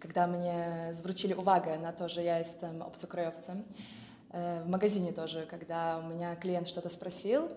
когда 0.01 0.27
мне 0.27 0.91
zwrócili 0.93 1.35
uwagę 1.35 1.79
на 1.79 1.93
то, 1.93 2.09
że 2.09 2.25
ja 2.25 2.39
jestem 2.39 2.83
obcokrajowcem, 2.83 3.65
э, 4.31 4.65
в 4.65 4.69
магазине 4.69 5.13
тоже, 5.13 5.47
когда 5.47 5.99
у 5.99 6.03
меня 6.03 6.37
клиент 6.37 6.69
что-то 6.69 6.89
спросил, 6.89 7.49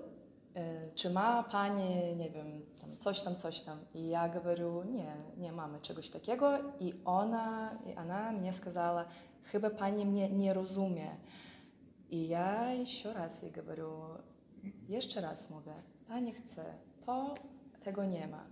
э, 0.53 1.10
ma 1.10 1.43
pani, 1.43 2.15
nie 2.15 2.29
wiem, 2.29 2.62
tam 2.79 2.98
coś 2.98 3.22
tam, 3.22 3.36
coś 3.36 3.62
tam. 3.62 3.79
I 3.93 4.07
ja 4.07 4.29
говорю, 4.29 4.83
nie, 4.83 5.13
nie 5.38 5.51
mamy 5.51 5.79
czegoś 5.79 6.10
takiego. 6.10 6.57
I 6.79 6.93
ona, 7.05 7.69
i 7.86 7.95
ona 7.95 8.31
mnie 8.31 8.53
сказала, 8.53 9.05
chyba 9.43 9.69
pani 9.69 10.05
mnie 10.05 10.29
nie 10.29 10.53
rozumie. 10.53 11.07
I 12.12 12.28
ja 12.28 12.72
jeszcze 12.72 13.12
raz 13.12 13.42
jej 13.42 13.52
говорю, 13.52 13.90
jeszcze 14.88 15.20
raz 15.20 15.50
mówię, 15.50 15.75
pani 16.08 16.32
chce 16.32 16.64
to, 17.06 17.34
tego 17.84 18.04
nie 18.04 18.26
ma. 18.26 18.44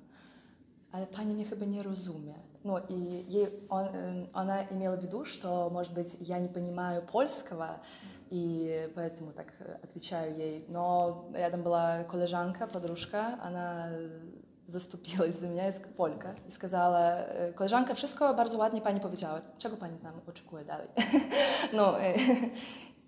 Ale 0.92 1.06
pani 1.06 1.34
mnie 1.34 1.44
chyba 1.44 1.66
не 1.66 1.82
rozumie. 1.82 2.34
Ну, 2.64 2.78
и 2.88 3.24
ей, 3.28 3.48
он, 3.68 3.86
она 4.32 4.64
имела 4.70 4.96
в 4.96 5.02
виду, 5.02 5.24
что, 5.24 5.70
может 5.70 5.92
быть, 5.94 6.16
я 6.20 6.38
не 6.38 6.48
понимаю 6.48 7.02
польского, 7.02 7.80
и 8.30 8.90
поэтому 8.94 9.32
так 9.32 9.52
отвечаю 9.82 10.36
ей. 10.36 10.64
Но 10.68 11.30
рядом 11.34 11.62
была 11.62 12.04
коллежанка, 12.04 12.66
подружка, 12.66 13.38
она 13.42 13.88
zastąpiłaś 14.66 15.34
za 15.34 15.46
mnie, 15.46 15.62
jest 15.62 15.86
Polka, 15.96 16.34
i 16.48 16.50
сказала, 16.50 17.16
koleżanka, 17.54 17.94
wszystko 17.94 18.34
bardzo 18.34 18.58
ładnie 18.58 18.80
pani 18.80 19.00
powiedziała, 19.00 19.40
czego 19.58 19.76
pani 19.76 19.98
tam 19.98 20.12
oczekuje 20.28 20.64
dalej? 20.64 20.88
no, 21.76 21.94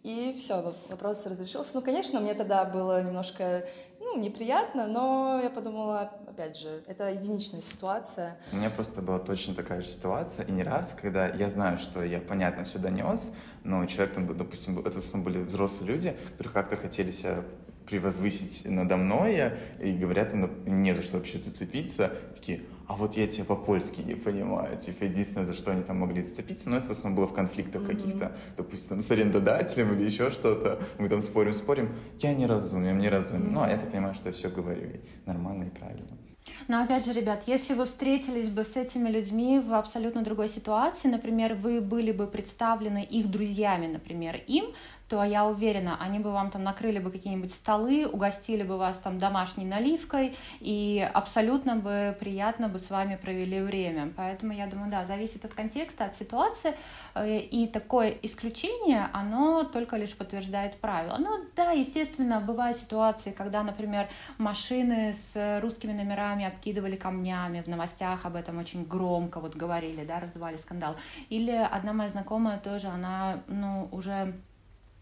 и 0.04 0.36
все, 0.38 0.74
вопрос 0.90 1.26
разрешился. 1.26 1.72
Ну, 1.76 1.82
конечно, 1.82 2.20
мне 2.20 2.34
тогда 2.34 2.66
было 2.66 3.02
немножко 3.02 3.66
ну, 4.00 4.20
неприятно, 4.20 4.86
но 4.86 5.40
я 5.42 5.50
подумала, 5.50 6.12
опять 6.28 6.58
же, 6.58 6.84
это 6.88 7.10
единичная 7.10 7.62
ситуация. 7.62 8.38
У 8.52 8.58
меня 8.58 8.70
просто 8.70 9.02
была 9.02 9.20
точно 9.20 9.56
такая 9.56 9.82
же 9.82 9.88
ситуация, 9.88 10.46
и 10.46 10.52
не 10.52 10.64
раз, 10.64 10.96
когда 11.00 11.28
я 11.28 11.50
знаю, 11.50 11.78
что 11.78 12.04
я 12.04 12.20
понятно 12.20 12.66
все 12.66 12.80
донес, 12.80 13.32
но 13.64 13.86
человек 13.86 14.14
там, 14.14 14.38
допустим, 14.38 14.78
это 14.80 14.92
в 14.92 14.98
основном 14.98 15.24
были 15.24 15.44
взрослые 15.44 15.94
люди, 15.94 16.16
которые 16.34 16.54
как-то 16.54 16.76
хотели 16.76 17.12
себя 17.12 17.44
превозвысить 17.88 18.66
надо 18.70 18.98
мной 18.98 19.54
и 19.80 19.94
говорят, 19.94 20.34
им 20.34 20.82
не 20.82 20.94
за 20.94 21.04
что 21.04 21.18
вообще 21.18 21.38
зацепиться, 21.38 22.12
такие, 22.34 22.64
а 22.94 22.96
вот 22.96 23.18
я 23.18 23.26
тебя 23.26 23.46
по-польски 23.46 24.02
не 24.02 24.14
понимаю, 24.14 24.78
типа, 24.78 25.06
единственное, 25.06 25.48
за 25.48 25.56
что 25.56 25.72
они 25.72 25.82
там 25.82 25.98
могли 25.98 26.22
зацепиться, 26.22 26.70
но 26.70 26.78
это 26.78 26.90
в 26.90 26.92
основном 26.92 27.16
было 27.16 27.28
в 27.28 27.34
конфликтах 27.34 27.82
mm-hmm. 27.82 27.88
каких-то, 27.88 28.32
допустим, 28.56 29.02
с 29.02 29.10
арендодателем 29.10 29.96
или 29.96 30.06
еще 30.06 30.30
что-то, 30.30 30.80
мы 31.00 31.10
там 31.10 31.20
спорим, 31.22 31.54
спорим, 31.54 31.96
я 32.20 32.36
не 32.36 32.46
разумею, 32.46 32.96
не 32.96 33.10
разумею, 33.10 33.50
mm-hmm. 33.50 33.54
ну, 33.54 33.64
а 33.64 33.70
я 33.70 33.78
так 33.78 33.90
понимаю, 33.90 34.14
что 34.14 34.30
я 34.30 34.34
все 34.34 34.50
говорю 34.50 34.92
нормально 35.26 35.64
и 35.64 35.70
правильно. 35.72 36.20
Но 36.68 36.84
опять 36.84 37.06
же, 37.06 37.14
ребят, 37.14 37.44
если 37.48 37.74
вы 37.74 37.86
встретились 37.86 38.50
бы 38.50 38.64
с 38.64 38.76
этими 38.76 39.10
людьми 39.10 39.60
в 39.60 39.74
абсолютно 39.74 40.22
другой 40.22 40.50
ситуации, 40.50 41.08
например, 41.08 41.56
вы 41.56 41.82
были 41.82 42.12
бы 42.12 42.28
представлены 42.28 43.04
их 43.04 43.30
друзьями, 43.30 43.88
например, 43.88 44.40
им, 44.48 44.66
то 45.14 45.24
я 45.24 45.46
уверена, 45.46 45.96
они 46.00 46.18
бы 46.18 46.32
вам 46.32 46.50
там 46.50 46.64
накрыли 46.64 46.98
бы 46.98 47.12
какие-нибудь 47.12 47.52
столы, 47.52 48.08
угостили 48.08 48.64
бы 48.64 48.80
вас 48.80 48.98
там 48.98 49.20
домашней 49.20 49.64
наливкой 49.64 50.36
и 50.60 51.08
абсолютно 51.14 51.76
бы 51.76 52.18
приятно 52.20 52.68
бы 52.68 52.80
с 52.80 52.90
вами 52.90 53.16
провели 53.16 53.62
время. 53.62 54.12
Поэтому 54.18 54.54
я 54.54 54.66
думаю, 54.66 54.90
да, 54.90 55.06
зависит 55.06 55.46
от 55.46 55.54
контекста, 55.54 56.06
от 56.06 56.16
ситуации, 56.16 56.74
э, 57.14 57.38
и 57.38 57.68
такое 57.68 58.10
исключение, 58.24 59.08
оно 59.14 59.64
только 59.66 59.98
лишь 59.98 60.18
подтверждает 60.18 60.78
правило. 60.82 61.18
Ну 61.20 61.46
да, 61.56 61.70
естественно, 61.70 62.40
бывают 62.40 62.78
ситуации, 62.78 63.30
когда, 63.30 63.62
например, 63.62 64.10
машины 64.40 65.14
с 65.14 65.60
русскими 65.62 65.94
номерами 65.94 66.46
обкидывали 66.46 66.96
камнями, 66.96 67.62
в 67.62 67.68
новостях 67.68 68.26
об 68.26 68.36
этом 68.36 68.58
очень 68.58 68.84
громко 68.84 69.40
вот 69.40 69.56
говорили, 69.56 70.04
да, 70.06 70.20
раздавали 70.20 70.58
скандал. 70.58 70.96
Или 71.30 71.52
одна 71.52 71.94
моя 71.94 72.10
знакомая 72.10 72.58
тоже, 72.58 72.88
она, 72.88 73.44
ну, 73.48 73.88
уже 73.92 74.34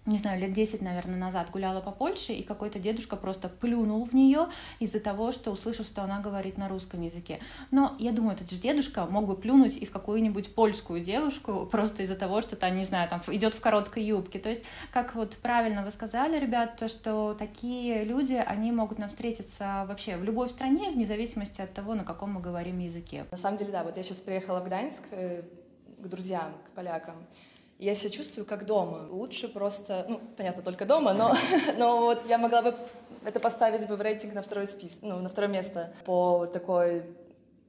не 0.06 0.18
знаю, 0.18 0.42
лет 0.42 0.54
10, 0.54 0.82
наверное, 0.82 1.18
назад 1.18 1.52
гуляла 1.52 1.80
по 1.80 1.92
Польше, 1.92 2.34
и 2.34 2.42
какой-то 2.42 2.80
дедушка 2.80 3.16
просто 3.16 3.50
плюнул 3.50 4.04
в 4.04 4.14
нее 4.14 4.48
из-за 4.80 5.00
того, 5.00 5.32
что 5.32 5.52
услышал, 5.52 5.86
что 5.86 6.02
она 6.02 6.20
говорит 6.20 6.58
на 6.58 6.68
русском 6.68 7.02
языке. 7.02 7.40
Но 7.70 7.96
я 8.00 8.12
думаю, 8.12 8.34
этот 8.36 8.50
же 8.50 8.58
дедушка 8.58 9.06
мог 9.06 9.28
бы 9.28 9.36
плюнуть 9.36 9.78
и 9.78 9.86
в 9.86 9.92
какую-нибудь 9.92 10.56
польскую 10.56 11.02
девушку 11.02 11.68
просто 11.72 12.02
из-за 12.02 12.16
того, 12.16 12.42
что 12.42 12.56
та, 12.56 12.70
не 12.72 12.84
знаю, 12.84 13.10
там 13.10 13.22
идет 13.28 13.54
в 13.54 13.62
короткой 13.62 14.04
юбке. 14.04 14.40
То 14.40 14.50
есть, 14.50 14.64
как 14.92 15.14
вот 15.14 15.38
правильно 15.38 15.84
вы 15.84 15.92
сказали, 15.92 16.40
ребят, 16.40 16.78
то, 16.78 16.88
что 16.88 17.36
такие 17.38 18.04
люди, 18.04 18.34
они 18.34 18.72
могут 18.72 18.98
нам 18.98 19.10
встретиться 19.10 19.86
вообще 19.88 20.18
в 20.18 20.24
любой 20.24 20.50
стране, 20.50 20.90
вне 20.90 21.06
зависимости 21.06 21.62
от 21.62 21.74
того, 21.74 21.94
на 21.94 22.04
каком 22.04 22.34
мы 22.34 22.42
говорим 22.42 22.80
языке. 22.80 23.26
На 23.30 23.38
самом 23.38 23.58
деле, 23.58 23.72
да, 23.72 23.84
вот 23.84 23.98
я 23.98 24.04
сейчас 24.04 24.18
приехала 24.18 24.62
в 24.62 24.66
Гданьск 24.66 25.04
э, 25.12 25.44
к 26.00 26.08
друзьям, 26.08 26.54
к 26.66 26.72
полякам, 26.72 27.16
я 27.82 27.96
себя 27.96 28.12
чувствую 28.12 28.46
как 28.46 28.66
дома. 28.66 29.08
Лучше 29.10 29.48
просто, 29.48 30.06
ну, 30.08 30.22
понятно, 30.38 30.62
только 30.62 30.86
дома, 30.86 31.14
но, 31.14 31.36
но 31.78 32.02
вот 32.02 32.30
я 32.30 32.38
могла 32.38 32.62
бы 32.62 32.76
это 33.26 33.40
поставить 33.40 33.88
бы 33.88 33.96
в 33.96 34.02
рейтинг 34.02 34.34
на 34.34 34.44
второй 34.44 34.68
спис, 34.68 35.00
ну, 35.02 35.20
на 35.20 35.30
второе 35.30 35.50
место 35.50 35.92
по 36.06 36.46
такой 36.46 37.04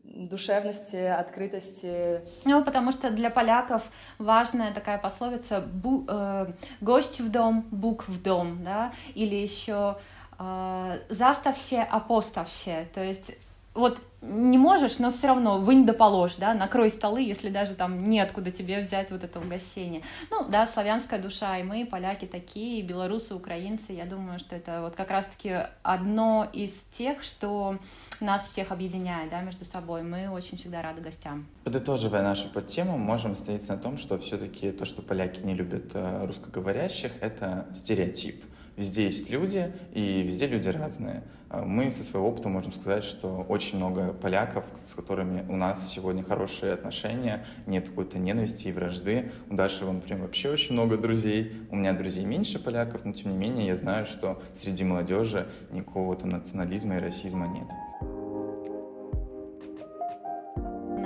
душевности, 0.05 0.96
открытости. 0.96 2.20
Ну, 2.44 2.62
потому 2.62 2.92
что 2.92 3.11
для 3.11 3.31
поляков 3.31 3.83
важная 4.18 4.75
такая 4.75 4.98
пословица 4.98 5.61
бу, 5.61 6.05
э, 6.07 6.53
«гость 6.83 7.20
в 7.20 7.31
дом, 7.31 7.66
бук 7.70 8.07
в 8.07 8.22
дом», 8.22 8.62
да, 8.62 8.92
или 9.14 9.37
еще 9.37 9.96
э, 10.38 10.98
«заставься, 11.09 11.85
апоставься», 11.85 12.87
то 12.92 13.03
есть 13.03 13.33
вот 13.75 13.98
не 14.22 14.56
можешь, 14.56 14.98
но 14.98 15.11
все 15.11 15.26
равно 15.26 15.58
вынь 15.58 15.85
да 15.85 15.92
положь, 15.92 16.37
да, 16.37 16.54
накрой 16.54 16.90
столы, 16.90 17.22
если 17.22 17.50
даже 17.50 17.74
там 17.74 18.08
неоткуда 18.08 18.52
тебе 18.52 18.80
взять 18.80 19.11
вот 19.11 19.24
это 19.24 19.40
угощение. 19.40 20.02
Ну, 20.30 20.46
да, 20.48 20.64
славянская 20.66 21.20
душа, 21.20 21.58
и 21.58 21.64
мы, 21.64 21.85
поляки, 21.85 22.24
такие, 22.24 22.82
белорусы, 22.82 23.35
украинцы, 23.35 23.92
я 23.92 24.06
думаю, 24.06 24.38
что 24.38 24.54
это 24.54 24.80
вот 24.80 24.94
как 24.94 25.11
раз-таки 25.11 25.66
одно 25.82 26.48
из 26.52 26.72
тех, 26.92 27.22
что 27.24 27.78
нас 28.20 28.46
всех 28.46 28.70
объединяет, 28.70 29.30
да, 29.30 29.40
между 29.40 29.64
собой. 29.64 30.02
Мы 30.02 30.30
очень 30.30 30.56
всегда 30.56 30.82
рады 30.82 31.02
гостям. 31.02 31.44
Подытоживая 31.64 32.22
нашу 32.22 32.48
подтему, 32.48 32.96
можем 32.96 33.32
остановиться 33.32 33.72
на 33.72 33.78
том, 33.78 33.96
что 33.96 34.18
все-таки 34.18 34.70
то, 34.70 34.85
что 34.85 35.02
поляки 35.02 35.40
не 35.40 35.54
любят 35.54 35.90
э, 35.94 36.26
русскоговорящих, 36.26 37.11
это 37.20 37.66
стереотип. 37.74 38.44
Везде 38.76 39.04
есть 39.04 39.28
люди, 39.28 39.72
и 39.92 40.22
везде 40.22 40.46
люди 40.46 40.68
разные. 40.68 41.22
А 41.50 41.64
мы 41.64 41.90
со 41.90 42.02
своего 42.02 42.28
опыта 42.28 42.48
можем 42.48 42.72
сказать, 42.72 43.04
что 43.04 43.44
очень 43.48 43.76
много 43.76 44.14
поляков, 44.14 44.64
с 44.85 44.94
которыми 44.94 45.44
у 45.50 45.56
нас 45.56 45.92
сегодня 45.92 46.24
хорошие 46.24 46.72
отношения, 46.72 47.44
нет 47.66 47.90
какой-то 47.90 48.18
ненависти 48.18 48.68
и 48.68 48.72
вражды. 48.72 49.30
У 49.50 49.54
Даши, 49.54 49.85
например, 49.85 50.22
вообще 50.22 50.48
очень 50.48 50.72
много 50.72 50.96
друзей. 50.96 51.52
У 51.70 51.76
меня 51.76 51.92
друзей 51.92 52.24
меньше 52.24 52.58
поляков, 52.58 53.04
но 53.04 53.12
тем 53.12 53.32
не 53.32 53.37
менее 53.37 53.66
я 53.66 53.76
знаю, 53.76 54.06
что 54.06 54.42
среди 54.54 54.85
молодежи 54.85 55.46
никакого 55.70 56.16
там 56.16 56.30
национализма 56.30 56.96
и 56.96 57.00
расизма 57.00 57.46
нет. 57.48 57.68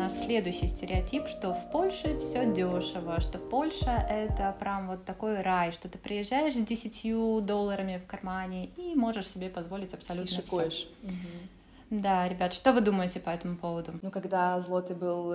Наш 0.06 0.12
следующий 0.12 0.68
стереотип, 0.68 1.26
что 1.26 1.52
в 1.52 1.70
Польше 1.72 2.16
все 2.20 2.46
дешево, 2.46 3.20
что 3.20 3.38
Польша 3.38 4.06
это 4.08 4.54
прям 4.60 4.86
вот 4.86 5.04
такой 5.04 5.42
рай, 5.42 5.72
что 5.72 5.88
ты 5.88 5.98
приезжаешь 5.98 6.54
с 6.54 6.60
10 6.60 7.44
долларами 7.44 7.98
в 7.98 8.06
кармане 8.06 8.66
и 8.76 8.94
можешь 8.94 9.26
себе 9.26 9.50
позволить 9.50 9.94
абсолютно 9.94 10.30
и 10.30 10.32
шикуешь. 10.32 10.72
Все. 10.74 10.88
Угу. 11.02 12.00
Да, 12.02 12.28
ребят, 12.28 12.52
что 12.52 12.72
вы 12.72 12.82
думаете 12.82 13.18
по 13.18 13.30
этому 13.30 13.56
поводу? 13.56 13.98
Ну, 14.00 14.12
когда 14.12 14.60
злотый 14.60 14.94
был 14.94 15.34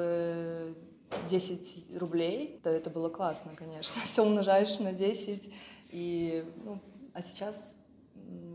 10 1.30 1.86
э, 1.90 1.98
рублей, 1.98 2.58
то 2.64 2.70
это 2.70 2.90
было 2.90 3.10
классно, 3.10 3.52
конечно. 3.58 4.02
Все 4.06 4.24
умножаешь 4.24 4.80
на 4.80 4.94
10, 4.94 5.54
и, 5.90 6.46
ну, 6.64 6.80
а 7.14 7.22
сейчас 7.22 7.76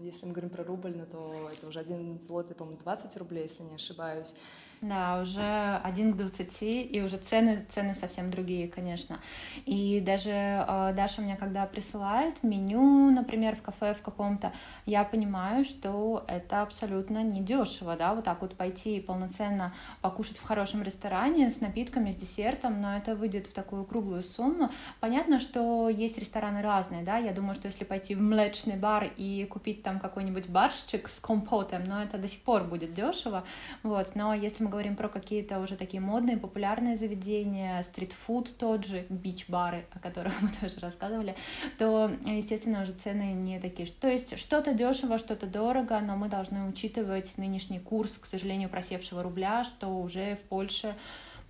если 0.03 0.25
мы 0.25 0.33
говорим 0.33 0.51
про 0.51 0.65
рубль, 0.65 0.95
ну, 0.97 1.05
то 1.05 1.51
это 1.53 1.67
уже 1.67 1.81
один 1.81 2.19
злотый, 2.19 2.57
по-моему, 2.57 2.81
20 2.81 3.17
рублей, 3.19 3.43
если 3.43 3.65
не 3.65 3.75
ошибаюсь. 3.75 4.35
Да, 4.83 5.21
уже 5.23 5.81
один 5.85 6.13
к 6.13 6.17
20, 6.19 6.63
и 6.63 7.03
уже 7.03 7.17
цены, 7.17 7.65
цены 7.71 7.95
совсем 7.95 8.31
другие, 8.31 8.69
конечно. 8.69 9.21
И 9.65 10.03
даже 10.05 10.31
э, 10.31 10.93
Даша 10.95 11.23
мне, 11.23 11.35
когда 11.37 11.65
присылает 11.65 12.43
меню, 12.43 13.11
например, 13.11 13.57
в 13.57 13.63
кафе 13.63 13.95
в 13.95 14.03
каком-то, 14.03 14.53
я 14.85 15.05
понимаю, 15.05 15.65
что 15.65 16.25
это 16.29 16.61
абсолютно 16.61 17.23
недешево, 17.23 17.97
да, 17.97 18.13
вот 18.13 18.25
так 18.25 18.43
вот 18.43 18.55
пойти 18.55 18.99
и 18.99 19.01
полноценно 19.01 19.73
покушать 20.03 20.37
в 20.37 20.43
хорошем 20.43 20.83
ресторане 20.83 21.51
с 21.51 21.63
напитками, 21.63 22.11
с 22.11 22.17
десертом, 22.17 22.83
но 22.83 22.99
это 22.99 23.17
выйдет 23.17 23.47
в 23.47 23.55
такую 23.55 23.87
круглую 23.87 24.23
сумму. 24.23 24.69
Понятно, 25.01 25.41
что 25.41 25.89
есть 25.89 26.19
рестораны 26.19 26.61
разные, 26.61 27.03
да, 27.03 27.17
я 27.17 27.33
думаю, 27.33 27.55
что 27.55 27.67
если 27.67 27.85
пойти 27.85 28.15
в 28.15 28.21
млечный 28.21 28.77
бар 28.77 29.11
и 29.17 29.47
купить 29.47 29.83
там 29.83 29.99
какой-нибудь 29.99 30.51
баршчик 30.51 31.09
с 31.09 31.19
компотом, 31.19 31.85
но 31.85 32.03
это 32.03 32.19
до 32.19 32.29
сих 32.29 32.43
пор 32.43 32.65
будет 32.65 32.93
дешево, 32.93 33.45
вот, 33.83 34.15
но 34.15 34.35
если 34.35 34.66
мы 34.67 34.71
говорим 34.71 34.97
про 34.97 35.09
какие-то 35.09 35.61
уже 35.61 35.77
такие 35.77 36.01
модные, 36.01 36.37
популярные 36.37 36.97
заведения, 36.97 37.81
стритфуд 37.83 38.57
тот 38.59 38.85
же, 38.85 39.07
бич-бары, 39.09 39.87
о 39.93 40.01
которых 40.01 40.33
мы 40.43 40.49
тоже 40.61 40.81
рассказывали, 40.81 41.37
то, 41.79 42.11
естественно, 42.27 42.83
уже 42.83 42.93
цены 42.93 43.33
не 43.33 43.61
такие. 43.61 43.87
То 43.89 44.09
есть 44.09 44.37
что-то 44.39 44.75
дешево, 44.75 45.19
что-то 45.19 45.47
дорого, 45.47 46.01
но 46.01 46.17
мы 46.17 46.29
должны 46.29 46.69
учитывать 46.69 47.39
нынешний 47.39 47.79
курс, 47.79 48.19
к 48.19 48.27
сожалению, 48.27 48.69
просевшего 48.69 49.23
рубля, 49.23 49.63
что 49.63 49.87
уже 49.87 50.35
в 50.35 50.49
Польше 50.49 50.97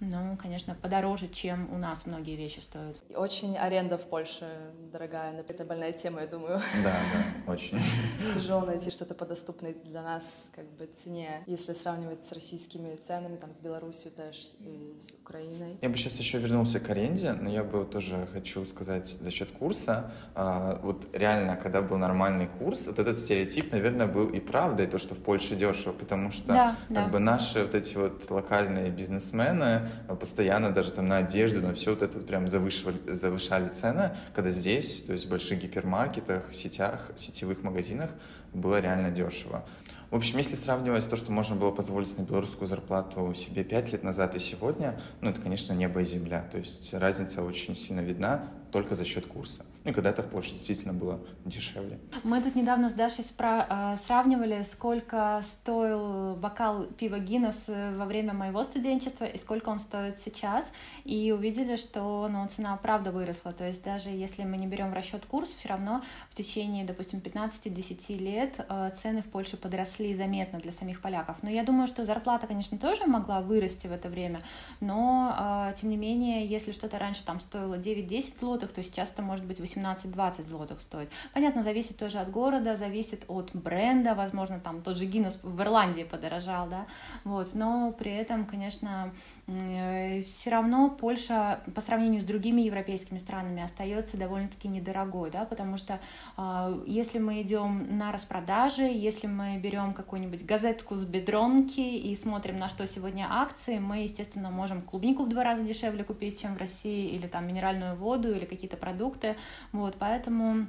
ну, 0.00 0.37
конечно, 0.37 0.74
подороже, 0.74 1.28
чем 1.28 1.72
у 1.72 1.78
нас 1.78 2.04
многие 2.04 2.37
вещи 2.37 2.61
стоят. 2.61 2.96
Очень 3.14 3.56
аренда 3.56 3.96
в 3.96 4.02
Польше 4.02 4.46
дорогая, 4.92 5.32
но 5.32 5.40
это 5.40 5.64
больная 5.64 5.92
тема, 5.92 6.20
я 6.20 6.26
думаю. 6.26 6.61
Да, 6.85 6.92
да, 6.92 7.52
очень. 7.52 7.78
Тяжело 8.35 8.66
найти 8.66 8.90
что-то 8.90 9.14
по 9.14 9.24
доступной 9.24 9.74
для 9.85 10.02
нас 10.02 10.50
как 10.54 10.66
бы 10.72 10.87
цене, 10.87 11.42
если 11.46 11.72
сравнивать 11.72 12.22
с 12.22 12.32
российскими 12.32 12.96
ценами, 12.96 13.37
там, 13.37 13.54
с 13.54 13.61
Беларусью 13.61 14.11
тоже, 14.11 14.38
и 14.61 14.98
с 15.00 15.14
Украиной. 15.14 15.78
Я 15.80 15.88
бы 15.88 15.96
сейчас 15.96 16.18
еще 16.18 16.38
вернулся 16.38 16.78
к 16.78 16.90
аренде, 16.90 17.32
но 17.32 17.48
я 17.48 17.64
бы 17.64 17.87
тоже 17.87 18.28
хочу 18.30 18.66
сказать 18.66 19.09
за 19.09 19.30
счет 19.30 19.50
курса. 19.50 20.12
А, 20.35 20.78
вот 20.82 21.09
реально, 21.14 21.56
когда 21.56 21.80
был 21.80 21.96
нормальный 21.96 22.48
курс, 22.59 22.87
вот 22.87 22.98
этот 22.98 23.18
стереотип, 23.18 23.72
наверное, 23.72 24.06
был 24.06 24.28
и 24.28 24.40
правдой, 24.40 24.87
то, 24.88 24.98
что 24.98 25.14
в 25.14 25.20
Польше 25.20 25.56
дешево, 25.56 25.92
потому 25.94 26.32
что 26.32 26.48
да, 26.48 26.76
как 26.88 26.96
да. 26.96 27.09
бы 27.09 27.18
наши 27.18 27.62
вот 27.62 27.74
эти 27.74 27.96
вот 27.96 28.30
локальные 28.30 28.90
бизнесмены, 28.90 29.86
постоянно 30.20 30.70
даже 30.70 30.92
там 30.92 31.07
на 31.07 31.18
одежду, 31.18 31.61
на 31.61 31.75
все 31.75 31.90
вот 31.90 32.03
это 32.03 32.18
прям 32.18 32.49
завышивали, 32.49 32.99
завышали 33.07 33.68
цены, 33.68 34.16
когда 34.35 34.51
здесь, 34.51 35.03
то 35.03 35.12
есть 35.12 35.27
в 35.27 35.29
больших 35.29 35.61
гипермаркетах, 35.61 36.53
сетях, 36.53 37.11
сетевых 37.16 37.62
магазинах 37.62 38.11
было 38.53 38.81
реально 38.81 39.11
дешево. 39.11 39.64
В 40.11 40.14
общем, 40.14 40.38
если 40.38 40.55
сравнивать 40.55 41.09
то, 41.11 41.16
что 41.16 41.33
можно 41.33 41.57
было 41.57 41.72
позволить 41.72 42.16
на 42.16 42.22
белорусскую 42.22 42.68
зарплату 42.68 43.35
себе 43.35 43.64
5 43.64 43.92
лет 43.92 44.05
назад 44.05 44.37
и 44.37 44.38
сегодня, 44.38 45.01
ну, 45.20 45.31
это, 45.31 45.40
конечно, 45.40 45.72
небо 45.72 46.01
и 46.01 46.05
земля. 46.05 46.49
То 46.53 46.59
есть 46.59 46.94
разница 46.94 47.42
очень 47.42 47.75
сильно 47.75 48.01
видна 48.01 48.49
только 48.70 48.94
за 48.94 49.05
счет 49.05 49.27
курса. 49.27 49.64
Ну 49.87 49.92
когда-то 49.92 50.25
в 50.25 50.29
Польше 50.29 50.51
действительно 50.51 50.92
было 50.92 51.20
дешевле. 51.44 52.01
Мы 52.25 52.42
тут 52.42 52.57
недавно 52.57 52.90
с 52.90 52.94
Дашей 52.94 53.25
спра- 53.25 53.94
э, 53.94 53.96
сравнивали, 54.05 54.64
сколько 54.68 55.40
стоил 55.44 56.35
бокал 56.35 56.87
пива 56.87 57.20
Гиннес 57.20 57.66
э, 57.68 57.96
во 57.96 58.05
время 58.05 58.33
моего 58.33 58.64
студенчества 58.64 59.27
и 59.27 59.38
сколько 59.38 59.68
он 59.68 59.79
стоит 59.79 60.18
сейчас, 60.18 60.72
и 61.05 61.31
увидели, 61.31 61.77
что 61.77 62.27
ну, 62.29 62.49
цена 62.49 62.77
правда 62.79 63.12
выросла. 63.12 63.53
То 63.53 63.64
есть 63.64 63.85
даже 63.85 64.09
если 64.09 64.42
мы 64.42 64.57
не 64.57 64.66
берем 64.66 64.90
в 64.90 64.92
расчет 64.92 65.25
курс, 65.25 65.51
все 65.51 65.68
равно 65.68 66.03
в 66.31 66.35
течение, 66.35 66.85
допустим, 66.85 67.20
15-10 67.20 68.18
лет 68.18 68.66
э, 68.68 68.90
цены 69.01 69.22
в 69.22 69.27
Польше 69.27 69.57
подросли 69.57 70.16
заметно 70.16 70.59
для 70.59 70.72
самих 70.72 71.01
поляков. 71.01 71.37
Но 71.42 71.49
я 71.49 71.62
думаю, 71.62 71.87
что 71.87 72.05
зарплата, 72.05 72.49
конечно, 72.49 72.77
тоже 72.77 73.07
могла 73.07 73.40
вырасти 73.40 73.87
в 73.87 73.92
это 73.92 74.09
время, 74.09 74.40
но 74.81 75.72
тем 75.81 75.90
не 75.90 75.96
менее, 75.96 76.44
если 76.44 76.72
что-то 76.72 76.99
раньше 76.99 77.22
там 77.25 77.38
стоило 77.38 77.79
9-10 77.79 78.38
злотых, 78.40 78.72
то 78.72 78.83
сейчас 78.83 79.12
это 79.12 79.22
может 79.22 79.44
быть 79.44 79.61
18-20 79.76 80.42
злотых 80.42 80.80
стоит. 80.80 81.10
Понятно, 81.32 81.62
зависит 81.62 81.96
тоже 81.96 82.18
от 82.18 82.30
города, 82.30 82.76
зависит 82.76 83.24
от 83.28 83.50
бренда, 83.54 84.14
возможно, 84.14 84.60
там 84.60 84.82
тот 84.82 84.96
же 84.96 85.06
Гиннес 85.06 85.38
в 85.42 85.60
Ирландии 85.60 86.04
подорожал, 86.04 86.68
да, 86.68 86.86
вот, 87.24 87.54
но 87.54 87.92
при 87.92 88.12
этом, 88.12 88.46
конечно, 88.46 89.12
все 89.46 90.50
равно 90.50 90.90
Польша 90.90 91.61
по 91.74 91.80
сравнению 91.80 92.20
с 92.20 92.24
другими 92.24 92.62
европейскими 92.62 93.18
странами 93.18 93.62
остается 93.62 94.16
довольно-таки 94.16 94.66
недорогой, 94.66 95.30
да, 95.30 95.44
потому 95.44 95.76
что 95.76 96.00
э, 96.37 96.82
если 96.85 97.20
мы 97.20 97.42
идем 97.42 97.96
на 97.96 98.11
распродажи, 98.11 98.82
если 98.82 99.28
мы 99.28 99.56
берем 99.59 99.94
какую-нибудь 99.94 100.44
газетку 100.44 100.96
с 100.96 101.04
бедронки 101.04 101.78
и 101.78 102.16
смотрим, 102.16 102.59
на 102.59 102.68
что 102.68 102.88
сегодня 102.88 103.28
акции, 103.30 103.78
мы, 103.78 104.02
естественно, 104.02 104.50
можем 104.50 104.82
клубнику 104.82 105.24
в 105.24 105.28
два 105.28 105.44
раза 105.44 105.62
дешевле 105.62 106.02
купить, 106.02 106.40
чем 106.40 106.56
в 106.56 106.59
России, 106.59 107.11
или 107.11 107.28
там 107.28 107.46
минеральную 107.46 107.94
воду, 107.94 108.35
или 108.35 108.46
какие-то 108.46 108.76
продукты, 108.76 109.37
вот, 109.70 109.94
поэтому 110.00 110.66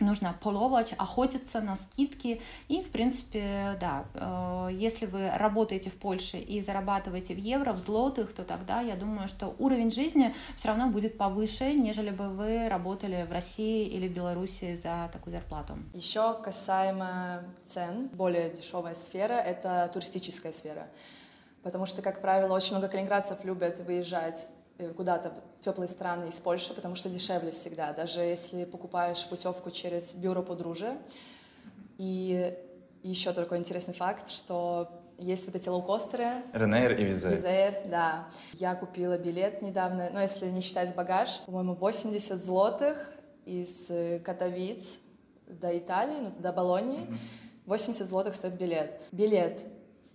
нужно 0.00 0.36
половать, 0.40 0.94
охотиться 0.98 1.60
на 1.60 1.76
скидки. 1.76 2.40
И, 2.68 2.82
в 2.82 2.90
принципе, 2.90 3.76
да, 3.80 4.04
э, 4.14 4.68
если 4.72 5.06
вы 5.06 5.30
работаете 5.30 5.90
в 5.90 5.94
Польше 5.94 6.38
и 6.38 6.60
зарабатываете 6.60 7.34
в 7.34 7.38
евро, 7.38 7.72
в 7.72 7.78
злотых, 7.78 8.32
то 8.34 8.44
тогда 8.44 8.80
я 8.80 8.96
думаю, 8.96 9.28
что 9.28 9.54
уровень 9.58 9.90
жизни 9.90 10.34
все 10.56 10.68
равно 10.68 10.88
будет 10.88 11.18
повыше, 11.18 11.72
нежели 11.72 12.10
бы 12.10 12.28
вы 12.28 12.68
работали 12.68 13.26
в 13.28 13.32
России 13.32 13.86
или 13.86 14.08
в 14.08 14.12
Беларуси 14.12 14.74
за 14.74 15.10
такую 15.12 15.32
зарплату. 15.32 15.78
Еще 15.92 16.34
касаемо 16.42 17.44
цен, 17.66 18.08
более 18.08 18.50
дешевая 18.50 18.94
сфера— 18.94 19.34
это 19.34 19.90
туристическая 19.92 20.52
сфера. 20.52 20.88
Потому 21.62 21.86
что, 21.86 22.02
как 22.02 22.20
правило, 22.20 22.54
очень 22.54 22.72
много 22.72 22.88
калининградцев 22.88 23.42
любят 23.44 23.80
выезжать 23.80 24.48
куда-то 24.96 25.32
в 25.58 25.64
теплые 25.64 25.88
страны 25.88 26.28
из 26.28 26.40
Польши, 26.40 26.74
потому 26.74 26.94
что 26.94 27.08
дешевле 27.08 27.52
всегда, 27.52 27.92
даже 27.92 28.20
если 28.20 28.64
покупаешь 28.64 29.26
путевку 29.26 29.70
через 29.70 30.14
бюро 30.14 30.42
подружия. 30.42 30.98
И 31.96 32.54
еще 33.02 33.32
такой 33.32 33.58
интересный 33.58 33.94
факт, 33.94 34.28
что 34.30 34.90
есть 35.18 35.46
вот 35.46 35.54
эти 35.54 35.68
лоукостеры. 35.68 36.42
Ренейр 36.52 36.92
и 36.92 37.04
Визер. 37.04 37.36
Визер, 37.36 37.88
да. 37.88 38.28
Я 38.54 38.74
купила 38.74 39.16
билет 39.16 39.62
недавно, 39.62 40.10
ну, 40.12 40.20
если 40.20 40.48
не 40.48 40.60
считать 40.60 40.94
багаж, 40.94 41.40
по-моему, 41.46 41.74
80 41.74 42.42
злотых 42.42 43.12
из 43.44 43.90
э, 43.90 44.18
Катовиц 44.18 44.98
до 45.46 45.76
Италии, 45.76 46.20
ну, 46.20 46.30
до 46.38 46.52
Болонии. 46.52 47.06
80 47.66 48.06
злотых 48.08 48.34
стоит 48.34 48.54
билет. 48.54 49.00
Билет 49.12 49.64